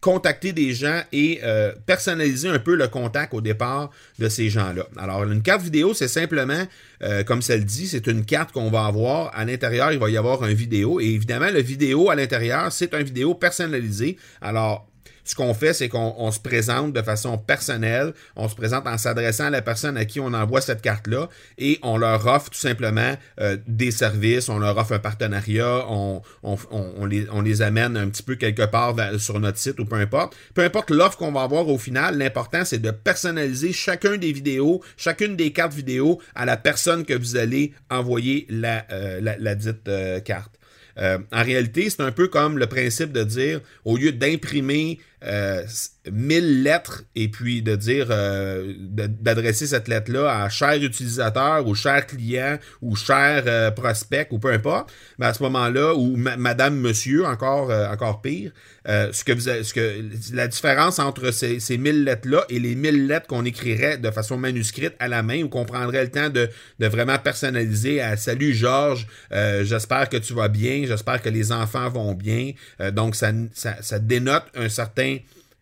contacter 0.00 0.52
des 0.52 0.74
gens 0.74 1.02
et 1.12 1.40
euh, 1.44 1.72
personnaliser 1.86 2.48
un 2.48 2.58
peu 2.58 2.76
le 2.76 2.88
contact 2.88 3.32
au 3.32 3.40
départ 3.40 3.90
de 4.18 4.28
ces 4.28 4.50
gens-là. 4.50 4.86
Alors, 4.98 5.24
une 5.24 5.40
carte 5.40 5.62
vidéo, 5.62 5.94
c'est 5.94 6.08
simplement, 6.08 6.62
euh, 7.02 7.24
comme 7.24 7.40
ça 7.40 7.56
le 7.56 7.64
dit, 7.64 7.86
c'est 7.86 8.06
une 8.06 8.24
carte 8.24 8.52
qu'on 8.52 8.70
va 8.70 8.84
avoir. 8.84 9.34
À 9.34 9.46
l'intérieur, 9.46 9.92
il 9.92 9.98
va 9.98 10.10
y 10.10 10.18
avoir 10.18 10.42
un 10.42 10.52
vidéo. 10.52 11.00
Et 11.00 11.06
évidemment, 11.06 11.50
le 11.50 11.62
vidéo 11.62 12.10
à 12.10 12.16
l'intérieur, 12.16 12.70
c'est 12.70 12.92
un 12.92 13.02
vidéo 13.02 13.34
personnalisé. 13.34 14.18
Alors, 14.42 14.86
ce 15.24 15.34
qu'on 15.34 15.54
fait, 15.54 15.72
c'est 15.72 15.88
qu'on 15.88 16.30
se 16.30 16.38
présente 16.38 16.92
de 16.92 17.02
façon 17.02 17.38
personnelle, 17.38 18.12
on 18.36 18.48
se 18.48 18.54
présente 18.54 18.86
en 18.86 18.98
s'adressant 18.98 19.44
à 19.44 19.50
la 19.50 19.62
personne 19.62 19.96
à 19.96 20.04
qui 20.04 20.20
on 20.20 20.32
envoie 20.34 20.60
cette 20.60 20.82
carte-là 20.82 21.28
et 21.58 21.78
on 21.82 21.96
leur 21.96 22.26
offre 22.26 22.50
tout 22.50 22.58
simplement 22.58 23.14
euh, 23.40 23.56
des 23.66 23.90
services, 23.90 24.48
on 24.48 24.58
leur 24.58 24.76
offre 24.76 24.92
un 24.92 24.98
partenariat, 24.98 25.86
on, 25.88 26.20
on, 26.42 27.06
les, 27.06 27.26
on 27.32 27.40
les 27.40 27.62
amène 27.62 27.96
un 27.96 28.08
petit 28.08 28.22
peu 28.22 28.34
quelque 28.34 28.66
part 28.66 28.94
sur 29.18 29.40
notre 29.40 29.58
site 29.58 29.80
ou 29.80 29.86
peu 29.86 29.96
importe. 29.96 30.36
Peu 30.52 30.62
importe 30.62 30.90
l'offre 30.90 31.16
qu'on 31.16 31.32
va 31.32 31.42
avoir 31.42 31.68
au 31.68 31.78
final, 31.78 32.18
l'important 32.18 32.64
c'est 32.64 32.78
de 32.78 32.90
personnaliser 32.90 33.72
chacun 33.72 34.16
des 34.18 34.32
vidéos, 34.32 34.82
chacune 34.96 35.36
des 35.36 35.52
cartes 35.52 35.74
vidéo 35.74 36.20
à 36.34 36.44
la 36.44 36.56
personne 36.56 37.04
que 37.04 37.14
vous 37.14 37.36
allez 37.36 37.72
envoyer 37.90 38.46
la, 38.50 38.86
euh, 38.92 39.20
la, 39.22 39.38
la, 39.38 39.54
dite 39.54 39.88
euh, 39.88 40.20
carte. 40.20 40.58
En 40.96 41.42
réalité, 41.42 41.90
c'est 41.90 42.02
un 42.02 42.12
peu 42.12 42.28
comme 42.28 42.56
le 42.56 42.68
principe 42.68 43.10
de 43.10 43.24
dire, 43.24 43.60
au 43.84 43.96
lieu 43.96 44.12
d'imprimer 44.12 45.00
1000 45.24 46.62
lettres 46.62 47.04
et 47.14 47.28
puis 47.28 47.62
de 47.62 47.76
dire 47.76 48.08
d'adresser 48.78 49.66
cette 49.66 49.88
lettre-là 49.88 50.44
à 50.44 50.48
cher 50.48 50.74
utilisateur 50.74 51.66
ou 51.66 51.74
cher 51.74 52.06
client 52.06 52.58
ou 52.82 52.94
cher 52.94 53.74
prospect 53.74 54.28
ou 54.30 54.38
peu 54.38 54.52
importe, 54.52 54.92
mais 55.18 55.26
à 55.26 55.34
ce 55.34 55.42
moment-là, 55.44 55.94
ou 55.94 56.16
madame, 56.16 56.76
monsieur, 56.76 57.24
encore, 57.24 57.70
encore 57.70 58.20
pire, 58.20 58.52
ce 58.86 59.24
que 59.24 59.32
vous 59.32 59.40
ce 59.40 59.72
que 59.72 60.02
la 60.34 60.48
différence 60.48 60.98
entre 60.98 61.30
ces, 61.30 61.58
ces 61.58 61.78
1000 61.78 62.04
lettres-là 62.04 62.44
et 62.50 62.58
les 62.58 62.74
1000 62.74 63.06
lettres 63.06 63.26
qu'on 63.26 63.44
écrirait 63.44 63.96
de 63.96 64.10
façon 64.10 64.36
manuscrite 64.36 64.94
à 64.98 65.08
la 65.08 65.22
main 65.22 65.42
ou 65.42 65.48
qu'on 65.48 65.64
prendrait 65.64 66.04
le 66.04 66.10
temps 66.10 66.28
de, 66.28 66.50
de 66.78 66.86
vraiment 66.86 67.18
personnaliser 67.18 68.02
à 68.02 68.16
Salut 68.16 68.52
Georges, 68.52 69.06
j'espère 69.30 70.08
que 70.08 70.18
tu 70.18 70.34
vas 70.34 70.48
bien, 70.48 70.84
j'espère 70.86 71.22
que 71.22 71.30
les 71.30 71.52
enfants 71.52 71.88
vont 71.88 72.12
bien. 72.12 72.52
donc, 72.92 73.14
ça, 73.14 73.32
ça, 73.54 73.76
ça 73.80 73.98
dénote 73.98 74.44
un 74.54 74.68
certain 74.68 75.13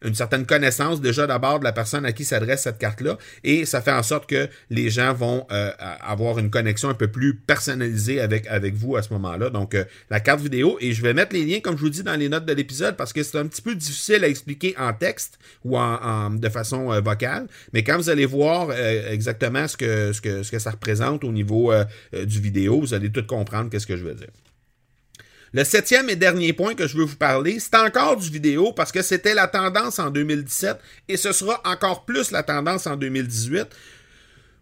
une 0.04 0.14
certaine 0.14 0.46
connaissance 0.46 1.00
déjà 1.00 1.26
d'abord 1.26 1.58
de 1.58 1.64
la 1.64 1.72
personne 1.72 2.04
à 2.04 2.12
qui 2.12 2.24
s'adresse 2.24 2.62
cette 2.62 2.78
carte-là 2.78 3.18
et 3.44 3.64
ça 3.64 3.80
fait 3.80 3.92
en 3.92 4.02
sorte 4.02 4.28
que 4.28 4.48
les 4.70 4.90
gens 4.90 5.12
vont 5.14 5.46
euh, 5.52 5.70
avoir 6.00 6.38
une 6.38 6.50
connexion 6.50 6.88
un 6.88 6.94
peu 6.94 7.08
plus 7.08 7.34
personnalisée 7.34 8.20
avec, 8.20 8.46
avec 8.46 8.74
vous 8.74 8.96
à 8.96 9.02
ce 9.02 9.12
moment-là. 9.14 9.50
Donc, 9.50 9.74
euh, 9.74 9.84
la 10.10 10.20
carte 10.20 10.40
vidéo 10.40 10.76
et 10.80 10.92
je 10.92 11.02
vais 11.02 11.14
mettre 11.14 11.34
les 11.34 11.44
liens, 11.44 11.60
comme 11.60 11.76
je 11.76 11.82
vous 11.82 11.90
dis, 11.90 12.02
dans 12.02 12.18
les 12.18 12.28
notes 12.28 12.44
de 12.44 12.52
l'épisode 12.52 12.96
parce 12.96 13.12
que 13.12 13.22
c'est 13.22 13.38
un 13.38 13.46
petit 13.46 13.62
peu 13.62 13.74
difficile 13.74 14.24
à 14.24 14.28
expliquer 14.28 14.74
en 14.78 14.92
texte 14.92 15.38
ou 15.64 15.78
en, 15.78 16.30
de 16.30 16.48
façon 16.48 16.92
euh, 16.92 17.00
vocale, 17.00 17.46
mais 17.72 17.82
quand 17.84 17.96
vous 17.96 18.10
allez 18.10 18.26
voir 18.26 18.72
exactement 18.72 19.68
ce 19.68 19.76
que, 19.76 20.12
ce, 20.12 20.20
que, 20.20 20.42
ce 20.42 20.50
que 20.50 20.58
ça 20.58 20.70
représente 20.70 21.24
au 21.24 21.32
niveau 21.32 21.72
du 22.12 22.40
vidéo, 22.40 22.80
vous 22.80 22.94
allez 22.94 23.10
tout 23.10 23.24
comprendre 23.26 23.70
qu'est-ce 23.70 23.86
que 23.86 23.96
je 23.96 24.04
veux 24.04 24.14
dire. 24.14 24.28
Le 25.54 25.64
septième 25.64 26.08
et 26.08 26.16
dernier 26.16 26.54
point 26.54 26.74
que 26.74 26.86
je 26.86 26.96
veux 26.96 27.04
vous 27.04 27.16
parler, 27.16 27.58
c'est 27.60 27.76
encore 27.76 28.16
du 28.16 28.30
vidéo 28.30 28.72
parce 28.72 28.90
que 28.90 29.02
c'était 29.02 29.34
la 29.34 29.48
tendance 29.48 29.98
en 29.98 30.08
2017 30.08 30.78
et 31.08 31.18
ce 31.18 31.30
sera 31.32 31.60
encore 31.66 32.06
plus 32.06 32.30
la 32.30 32.42
tendance 32.42 32.86
en 32.86 32.96
2018. 32.96 33.66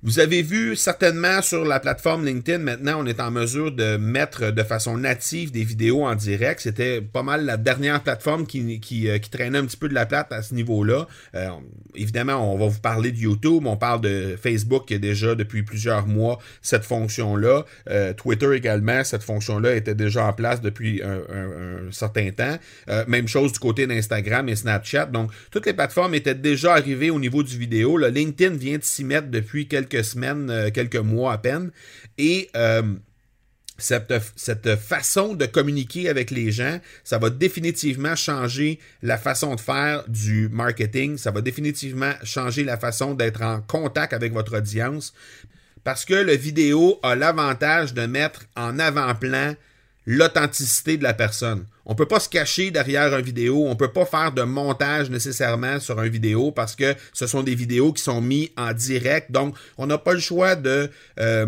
Vous 0.03 0.19
avez 0.19 0.41
vu 0.41 0.77
certainement 0.77 1.43
sur 1.43 1.63
la 1.63 1.79
plateforme 1.79 2.25
LinkedIn, 2.25 2.57
maintenant, 2.57 3.03
on 3.03 3.07
est 3.07 3.21
en 3.21 3.31
mesure 3.31 3.71
de 3.71 3.99
mettre 3.99 4.51
de 4.51 4.63
façon 4.63 4.97
native 4.97 5.53
des 5.53 5.63
vidéos 5.63 6.07
en 6.07 6.15
direct. 6.15 6.61
C'était 6.61 7.03
pas 7.03 7.23
mal 7.23 7.45
la 7.45 7.59
dernière 7.59 8.03
plateforme 8.03 8.47
qui, 8.47 9.09
euh, 9.11 9.19
traînait 9.31 9.59
un 9.59 9.67
petit 9.67 9.77
peu 9.77 9.91
de 9.91 9.95
la 9.95 10.07
plate 10.07 10.33
à 10.33 10.41
ce 10.41 10.55
niveau-là. 10.55 11.07
Euh, 11.35 11.51
évidemment, 11.95 12.51
on 12.51 12.57
va 12.57 12.67
vous 12.69 12.81
parler 12.81 13.13
de 13.13 13.19
YouTube, 13.19 13.67
on 13.67 13.77
parle 13.77 14.01
de 14.01 14.39
Facebook 14.43 14.89
qui 14.89 14.95
est 14.95 14.99
déjà 14.99 15.35
depuis 15.35 15.65
plusieurs 15.65 16.07
mois 16.07 16.39
cette 16.63 16.85
fonction-là. 16.85 17.67
Euh, 17.91 18.15
Twitter 18.15 18.57
également, 18.57 19.05
cette 19.05 19.23
fonction-là 19.23 19.75
était 19.75 19.95
déjà 19.95 20.25
en 20.25 20.33
place 20.33 20.63
depuis 20.63 21.03
un, 21.03 21.91
certain 21.91 22.31
temps. 22.31 22.57
même 23.07 23.29
chose 23.29 23.53
du 23.53 23.59
côté 23.59 23.87
d'Instagram 23.87 24.49
et 24.49 24.57
Snapchat. 24.57 25.07
Donc, 25.07 25.31
toutes 25.51 25.67
les 25.67 25.75
plateformes 25.75 26.15
étaient 26.15 26.35
déjà 26.35 26.73
arrivées 26.73 27.11
au 27.11 27.21
niveau 27.21 27.43
du 27.43 27.59
vidéo. 27.59 27.99
LinkedIn 27.99 28.57
vient 28.57 28.79
de 28.79 28.85
s'y 28.85 29.05
mettre 29.05 29.29
depuis 29.29 29.69
quelques 29.69 29.90
semaines, 29.97 30.51
euh, 30.51 30.71
quelques 30.71 30.97
mois 30.97 31.33
à 31.33 31.39
peine. 31.39 31.71
Et 32.19 32.51
euh, 32.57 32.83
cette, 33.79 34.13
cette, 34.37 34.77
façon 34.77 35.35
de 35.35 35.47
communiquer 35.47 36.09
avec 36.09 36.31
les 36.31 36.53
gens, 36.53 36.81
ça 37.03 37.19
va 37.19 37.31
définitivement 37.31 38.15
changer 38.15 38.79
la 39.03 39.19
façon 39.19 39.55
de 39.55 39.61
faire 39.61 40.05
du 40.09 40.49
marketing, 40.51 41.17
ça 41.17 41.31
va 41.31 41.41
définitivement 41.41 42.13
changer 42.23 42.65
la 42.65 42.77
façon 42.77 43.15
d'être 43.15 43.43
en 43.43 43.63
contact 43.63 44.13
avec 44.13 44.33
votre 44.33 44.59
audience, 44.59 45.15
parce 45.83 46.05
que 46.05 46.15
le 46.15 46.37
vidéo 46.37 47.01
a 47.03 47.15
l'avantage 47.15 47.95
de 47.95 48.05
mettre 48.05 48.45
en 48.55 48.79
avant-plan 48.79 49.55
l'authenticité 50.11 50.97
de 50.97 51.05
la 51.05 51.15
personne. 51.15 51.67
On 51.87 51.95
peut 51.95 52.07
pas 52.07 52.19
se 52.19 52.29
cacher 52.29 52.73
derrière 52.73 53.15
un 53.15 53.21
vidéo, 53.21 53.67
on 53.69 53.77
peut 53.77 53.93
pas 53.93 54.05
faire 54.05 54.33
de 54.33 54.43
montage 54.43 55.09
nécessairement 55.09 55.79
sur 55.79 56.01
un 56.01 56.09
vidéo 56.09 56.51
parce 56.51 56.75
que 56.75 56.97
ce 57.13 57.29
sont 57.29 57.45
des 57.45 57.55
vidéos 57.55 57.93
qui 57.93 58.03
sont 58.03 58.21
mis 58.21 58.51
en 58.57 58.73
direct. 58.73 59.31
Donc, 59.31 59.55
on 59.79 59.87
n'a 59.87 59.99
pas 59.99 60.13
le 60.13 60.19
choix 60.19 60.57
de, 60.57 60.91
euh, 61.21 61.47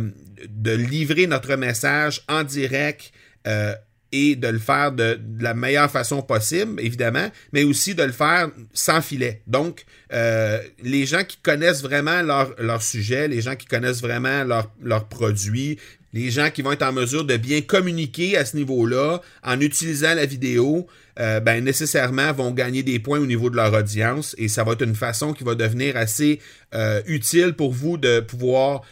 de 0.48 0.70
livrer 0.70 1.26
notre 1.26 1.56
message 1.56 2.22
en 2.28 2.44
direct. 2.44 3.12
Euh, 3.48 3.74
et 4.12 4.36
de 4.36 4.48
le 4.48 4.58
faire 4.58 4.92
de, 4.92 5.18
la 5.40 5.54
meilleure 5.54 5.90
façon 5.90 6.22
possible, 6.22 6.80
évidemment, 6.80 7.28
mais 7.52 7.64
aussi 7.64 7.94
de 7.94 8.02
le 8.02 8.12
faire 8.12 8.50
sans 8.74 9.00
filet. 9.00 9.42
Donc, 9.46 9.86
euh, 10.12 10.60
les 10.82 11.06
gens 11.06 11.24
qui 11.24 11.38
connaissent 11.38 11.82
vraiment 11.82 12.20
leur, 12.22 12.54
leur, 12.58 12.82
sujet, 12.82 13.26
les 13.26 13.40
gens 13.40 13.56
qui 13.56 13.66
connaissent 13.66 14.02
vraiment 14.02 14.44
leurs 14.44 14.70
leur 14.82 15.08
produits, 15.08 15.78
les 16.12 16.30
gens 16.30 16.50
qui 16.50 16.60
vont 16.60 16.72
être 16.72 16.82
en 16.82 16.92
mesure 16.92 17.24
de 17.24 17.38
bien 17.38 17.62
communiquer 17.62 18.36
à 18.36 18.44
ce 18.44 18.56
niveau-là 18.56 19.22
en 19.42 19.60
utilisant 19.60 20.14
la 20.14 20.26
vidéo, 20.26 20.86
euh, 21.18 21.40
ben, 21.40 21.64
nécessairement 21.64 22.32
vont 22.34 22.50
gagner 22.50 22.82
des 22.82 22.98
points 22.98 23.18
au 23.18 23.26
niveau 23.26 23.48
de 23.48 23.56
leur 23.56 23.72
audience 23.72 24.34
et 24.36 24.48
ça 24.48 24.62
va 24.62 24.72
être 24.72 24.82
une 24.82 24.94
façon 24.94 25.32
qui 25.32 25.44
va 25.44 25.54
devenir 25.54 25.96
assez 25.96 26.38
euh, 26.74 27.00
utile 27.06 27.54
pour 27.54 27.72
vous 27.72 27.96
de 27.96 28.20
pouvoir 28.20 28.82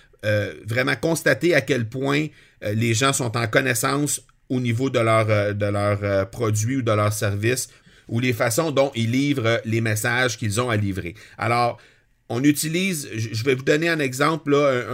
vraiment 0.67 0.97
constater 0.97 1.55
à 1.55 1.63
quel 1.63 1.89
point 1.89 2.27
les 2.63 2.93
gens 2.93 3.15
sont 3.15 3.39
en 3.39 3.47
connaissance 3.47 4.21
au 4.51 4.61
niveau 4.61 4.91
de 4.91 4.99
leur, 4.99 5.55
de 5.55 5.67
leur 5.67 6.29
produit 6.31 6.77
ou 6.77 6.83
de 6.83 6.93
leur 6.93 7.13
service 7.13 7.69
ou 8.09 8.21
les 8.21 8.33
façons 8.33 8.73
dont 8.73 8.91
ils 8.95 9.11
livrent 9.11 9.61
les 9.65 9.81
messages 9.81 10.37
qu'ils 10.37 10.61
ont 10.61 10.69
à 10.69 10.77
livrer. 10.77 11.15
On 12.33 12.45
utilise, 12.45 13.09
je 13.13 13.43
vais 13.43 13.57
vous 13.57 13.65
donner 13.65 13.89
un 13.89 13.99
exemple, 13.99 14.53
là, 14.53 14.85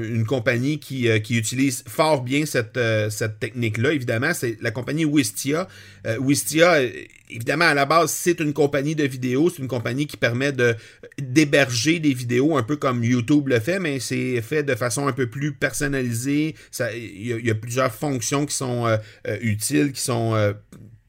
une 0.00 0.24
compagnie 0.24 0.78
qui, 0.78 1.08
euh, 1.08 1.18
qui, 1.18 1.36
utilise 1.36 1.82
fort 1.88 2.22
bien 2.22 2.46
cette, 2.46 2.76
euh, 2.76 3.10
cette 3.10 3.40
technique-là, 3.40 3.92
évidemment, 3.92 4.32
c'est 4.32 4.56
la 4.62 4.70
compagnie 4.70 5.04
Wistia. 5.04 5.66
Euh, 6.06 6.18
Wistia, 6.20 6.82
évidemment, 7.28 7.64
à 7.64 7.74
la 7.74 7.84
base, 7.84 8.12
c'est 8.12 8.38
une 8.38 8.52
compagnie 8.52 8.94
de 8.94 9.02
vidéos, 9.02 9.50
c'est 9.50 9.60
une 9.60 9.68
compagnie 9.68 10.06
qui 10.06 10.16
permet 10.16 10.52
de 10.52 10.76
d'héberger 11.18 11.98
des 11.98 12.14
vidéos, 12.14 12.56
un 12.56 12.62
peu 12.62 12.76
comme 12.76 13.02
YouTube 13.02 13.48
le 13.48 13.58
fait, 13.58 13.80
mais 13.80 13.98
c'est 13.98 14.40
fait 14.40 14.62
de 14.62 14.76
façon 14.76 15.08
un 15.08 15.12
peu 15.12 15.28
plus 15.28 15.52
personnalisée. 15.52 16.54
Il 16.94 17.26
y, 17.26 17.46
y, 17.46 17.50
a 17.50 17.54
plusieurs 17.56 17.92
fonctions 17.92 18.46
qui 18.46 18.54
sont 18.54 18.98
utiles, 19.40 19.92
qui 19.92 20.00
sont 20.00 20.54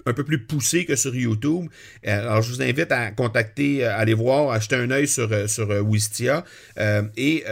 un 0.06 0.14
peu 0.14 0.24
plus 0.24 0.40
poussé 0.40 0.86
que 0.86 0.96
sur 0.96 1.16
YouTube. 1.16 1.68
Euh, 2.08 2.22
alors, 2.22 2.42
je 2.42 2.52
vous 2.52 2.62
invite 2.62 2.92
à 2.92 3.12
contacter, 3.12 3.84
à 3.84 3.98
euh, 3.98 4.02
aller 4.02 4.14
voir, 4.14 4.52
acheter 4.52 4.76
un 4.76 4.92
œil 4.92 5.08
sur, 5.08 5.32
euh, 5.32 5.48
sur 5.48 5.70
Wistia. 5.88 6.44
et 7.18 7.44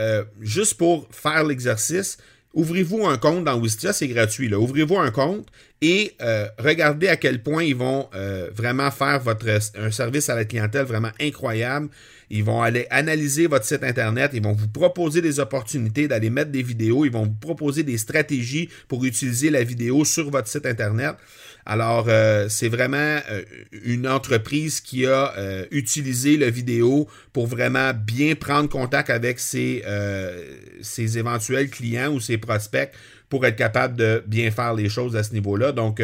juste 0.42 0.76
pour 0.76 1.08
faire 1.12 1.44
l'exercice, 1.44 2.18
ouvrez-vous 2.54 3.06
un 3.06 3.18
compte 3.18 3.44
dans 3.46 3.60
Wistia, 3.60 3.94
c'est 3.94 4.08
gratuit. 4.08 4.54
Ouvrez-vous 4.54 4.98
un 4.98 5.12
compte 5.12 5.48
et 5.84 6.15
regardez 6.58 7.08
à 7.08 7.17
quel 7.17 7.43
point 7.43 7.63
ils 7.63 7.76
vont 7.76 8.10
vraiment 8.56 8.89
faire 8.91 9.22
un 9.76 9.91
service 9.91 10.30
à 10.30 10.36
la 10.36 10.46
clientèle 10.46 10.86
vraiment 10.86 11.12
incroyable. 11.19 11.89
Ils 12.30 12.43
vont 12.43 12.62
aller 12.62 12.88
analyser 12.89 13.48
votre 13.48 13.65
site 13.65 13.84
Internet, 13.84 14.32
ils 14.34 14.41
vont 14.41 14.54
vous 14.54 14.67
proposer 14.67 15.22
des 15.22 15.39
opportunités 15.39 16.08
d'aller 16.08 16.32
mettre 16.32 16.52
des 16.52 16.63
vidéos, 16.63 17.06
ils 17.06 17.12
vont 17.12 17.26
vous 17.26 17.36
proposer 17.39 17.84
des 17.84 17.98
stratégies 17.98 18.69
pour 18.88 19.04
utiliser 19.06 19.52
la 19.52 19.63
vidéo 19.63 20.04
sur 20.04 20.32
votre 20.32 20.48
site 20.48 20.65
Internet. 20.65 21.15
Alors, 21.65 22.06
euh, 22.10 22.48
c'est 22.50 22.67
vraiment 22.67 23.19
euh, 23.30 23.43
une 23.72 24.08
entreprise 24.08 24.82
qui 24.82 25.06
a 25.06 25.34
euh, 25.38 25.65
utilisé 25.72 26.36
le 26.36 26.50
vidéo 26.50 27.08
pour 27.32 27.48
vraiment 27.48 27.93
bien 27.93 28.36
prendre 28.36 28.67
contact 28.67 29.10
avec 29.10 29.39
ses 29.39 29.84
éventuels 31.17 31.69
clients 31.69 32.12
ou 32.12 32.19
ses 32.19 32.38
prospects 32.38 32.91
pour 33.34 33.48
être 33.48 33.56
capable 33.56 33.96
de 33.96 34.24
bien 34.28 34.52
faire 34.52 34.76
les 34.76 34.89
choses 34.89 35.15
à 35.15 35.24
ce 35.24 35.34
niveau-là. 35.34 35.72
Donc, 35.72 36.04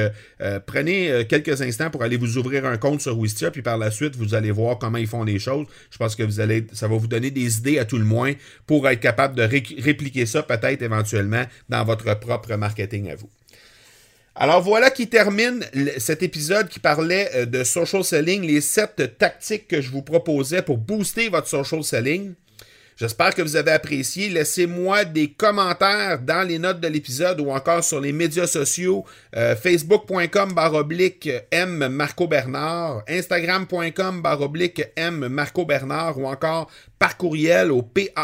prenez 0.65 1.25
quelques 1.29 1.61
instants 1.61 1.91
pour 1.91 2.01
aller 2.01 2.17
vous 2.17 2.39
ouvrir 2.39 2.65
un 2.65 2.77
compte 2.77 3.01
sur 3.01 3.15
Wistia, 3.15 3.51
puis 3.51 3.61
par 3.61 3.77
la 3.77 3.91
suite, 3.91 4.15
vous 4.15 4.33
allez 4.33 4.49
voir 4.49 4.79
comment 4.79 4.97
ils 4.97 5.05
font 5.05 5.23
les 5.23 5.37
choses. 5.37 5.67
Je 5.91 5.97
pense 5.99 6.15
que 6.15 6.23
vous 6.23 6.39
allez, 6.39 6.65
ça 6.73 6.87
va 6.87 6.97
vous 6.97 7.07
donner 7.07 7.29
des 7.29 7.59
idées 7.59 7.77
à 7.77 7.85
tout 7.85 7.99
le 7.99 8.03
moins 8.03 8.33
pour 8.65 8.89
être 8.89 8.99
capable 8.99 9.35
de 9.35 9.43
répliquer 9.43 10.25
ça 10.25 10.41
peut-être 10.41 10.81
éventuellement 10.81 11.43
dans 11.69 11.85
votre 11.85 12.19
propre 12.19 12.55
marketing 12.55 13.11
à 13.11 13.15
vous. 13.15 13.29
Alors 14.41 14.61
voilà 14.61 14.89
qui 14.89 15.07
termine 15.07 15.65
cet 15.97 16.23
épisode 16.23 16.69
qui 16.69 16.79
parlait 16.79 17.29
euh, 17.35 17.45
de 17.45 17.63
social 17.65 18.05
selling, 18.05 18.41
les 18.43 18.61
sept 18.61 19.17
tactiques 19.17 19.67
que 19.67 19.81
je 19.81 19.91
vous 19.91 20.01
proposais 20.01 20.61
pour 20.61 20.77
booster 20.77 21.27
votre 21.27 21.47
social 21.47 21.83
selling. 21.83 22.33
J'espère 22.99 23.33
que 23.33 23.41
vous 23.41 23.55
avez 23.55 23.71
apprécié. 23.71 24.27
Laissez-moi 24.27 25.05
des 25.05 25.31
commentaires 25.31 26.19
dans 26.19 26.45
les 26.45 26.59
notes 26.59 26.81
de 26.81 26.89
l'épisode 26.89 27.39
ou 27.39 27.49
encore 27.49 27.81
sur 27.81 28.01
les 28.01 28.11
médias 28.11 28.45
sociaux. 28.45 29.05
Euh, 29.37 29.55
Facebook.com 29.55 30.53
baroblique 30.53 31.29
M 31.49 31.87
Marco 31.87 32.27
Bernard, 32.27 33.03
Instagram.com 33.07 34.21
baroblique 34.21 34.83
M 34.97 35.29
Marco 35.29 35.65
Bernard 35.65 36.19
ou 36.19 36.27
encore 36.27 36.69
par 36.97 37.15
courriel 37.15 37.71
au 37.71 37.83
P-A-R-L-E-R 37.83 38.17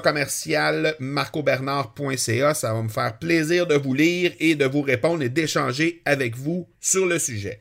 commercial 0.00 0.96
marcobernard.ca. 0.98 2.52
Ça 2.52 2.74
va 2.74 2.82
me 2.82 2.88
faire 2.90 3.18
plaisir 3.18 3.66
de 3.66 3.76
vous 3.76 3.94
lire 3.94 4.32
et 4.38 4.54
de 4.54 4.66
vous 4.66 4.82
répondre 4.82 5.22
et 5.22 5.30
d'échanger 5.30 6.02
avec 6.04 6.36
vous 6.36 6.68
sur 6.78 7.06
le 7.06 7.18
sujet. 7.18 7.60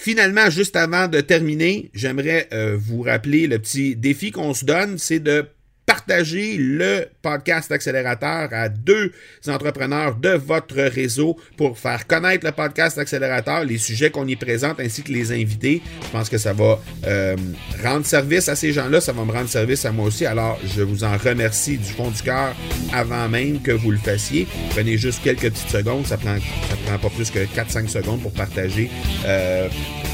Finalement, 0.00 0.48
juste 0.48 0.76
avant 0.76 1.08
de 1.08 1.20
terminer, 1.20 1.90
j'aimerais 1.92 2.48
euh, 2.52 2.76
vous 2.78 3.02
rappeler 3.02 3.48
le 3.48 3.58
petit 3.58 3.96
défi 3.96 4.30
qu'on 4.30 4.54
se 4.54 4.64
donne, 4.64 4.96
c'est 4.96 5.18
de 5.18 5.44
partager 5.86 6.56
le 6.56 7.08
podcast 7.28 7.70
accélérateur 7.70 8.48
à 8.52 8.70
deux 8.70 9.12
entrepreneurs 9.48 10.16
de 10.16 10.30
votre 10.30 10.76
réseau 10.76 11.36
pour 11.58 11.78
faire 11.78 12.06
connaître 12.06 12.46
le 12.46 12.52
podcast 12.52 12.96
accélérateur, 12.96 13.64
les 13.64 13.76
sujets 13.76 14.10
qu'on 14.10 14.26
y 14.26 14.34
présente 14.34 14.80
ainsi 14.80 15.02
que 15.02 15.12
les 15.12 15.30
invités. 15.30 15.82
Je 16.04 16.08
pense 16.08 16.30
que 16.30 16.38
ça 16.38 16.54
va 16.54 16.80
euh, 17.06 17.36
rendre 17.84 18.06
service 18.06 18.48
à 18.48 18.56
ces 18.56 18.72
gens-là, 18.72 19.02
ça 19.02 19.12
va 19.12 19.24
me 19.26 19.32
rendre 19.32 19.48
service 19.48 19.84
à 19.84 19.92
moi 19.92 20.06
aussi. 20.06 20.24
Alors, 20.24 20.58
je 20.74 20.80
vous 20.80 21.04
en 21.04 21.18
remercie 21.18 21.76
du 21.76 21.92
fond 21.92 22.10
du 22.10 22.22
cœur 22.22 22.54
avant 22.94 23.28
même 23.28 23.60
que 23.60 23.72
vous 23.72 23.90
le 23.90 23.98
fassiez. 23.98 24.46
Prenez 24.70 24.96
juste 24.96 25.22
quelques 25.22 25.50
petites 25.50 25.68
secondes, 25.68 26.06
ça 26.06 26.16
prend, 26.16 26.36
ça 26.36 26.76
prend 26.86 26.98
pas 26.98 27.10
plus 27.10 27.30
que 27.30 27.40
4-5 27.40 27.88
secondes 27.88 28.22
pour 28.22 28.32
partager 28.32 28.90
euh, 29.26 29.68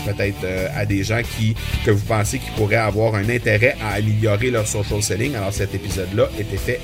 peut-être 0.05 0.45
euh, 0.45 0.69
à 0.75 0.85
des 0.85 1.05
gens 1.05 1.23
qui 1.23 1.55
que 1.85 1.91
vous 1.91 2.05
pensez 2.05 2.39
qui 2.39 2.51
pourraient 2.57 2.77
avoir 2.77 3.15
un 3.15 3.29
intérêt 3.29 3.77
à 3.81 3.95
améliorer 3.95 4.51
leur 4.51 4.67
social 4.67 5.03
selling. 5.03 5.37
Alors 5.37 5.53
cet 5.53 5.75
épisode-là 5.75 6.29
était 6.39 6.57
fait 6.57 6.81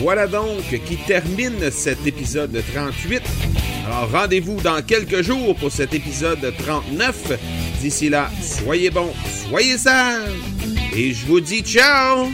Voilà 0.00 0.26
donc 0.26 0.62
qui 0.86 0.96
termine 1.06 1.70
cet 1.70 2.06
épisode 2.06 2.62
38. 2.74 3.22
Alors 3.86 4.10
rendez-vous 4.10 4.60
dans 4.60 4.82
quelques 4.82 5.22
jours 5.22 5.54
pour 5.56 5.70
cet 5.70 5.94
épisode 5.94 6.52
39. 6.58 7.38
D'ici 7.80 8.08
là, 8.08 8.30
soyez 8.42 8.90
bons, 8.90 9.12
soyez 9.48 9.78
sages 9.78 10.28
et 10.94 11.12
je 11.12 11.26
vous 11.26 11.40
dis 11.40 11.60
ciao 11.62 12.28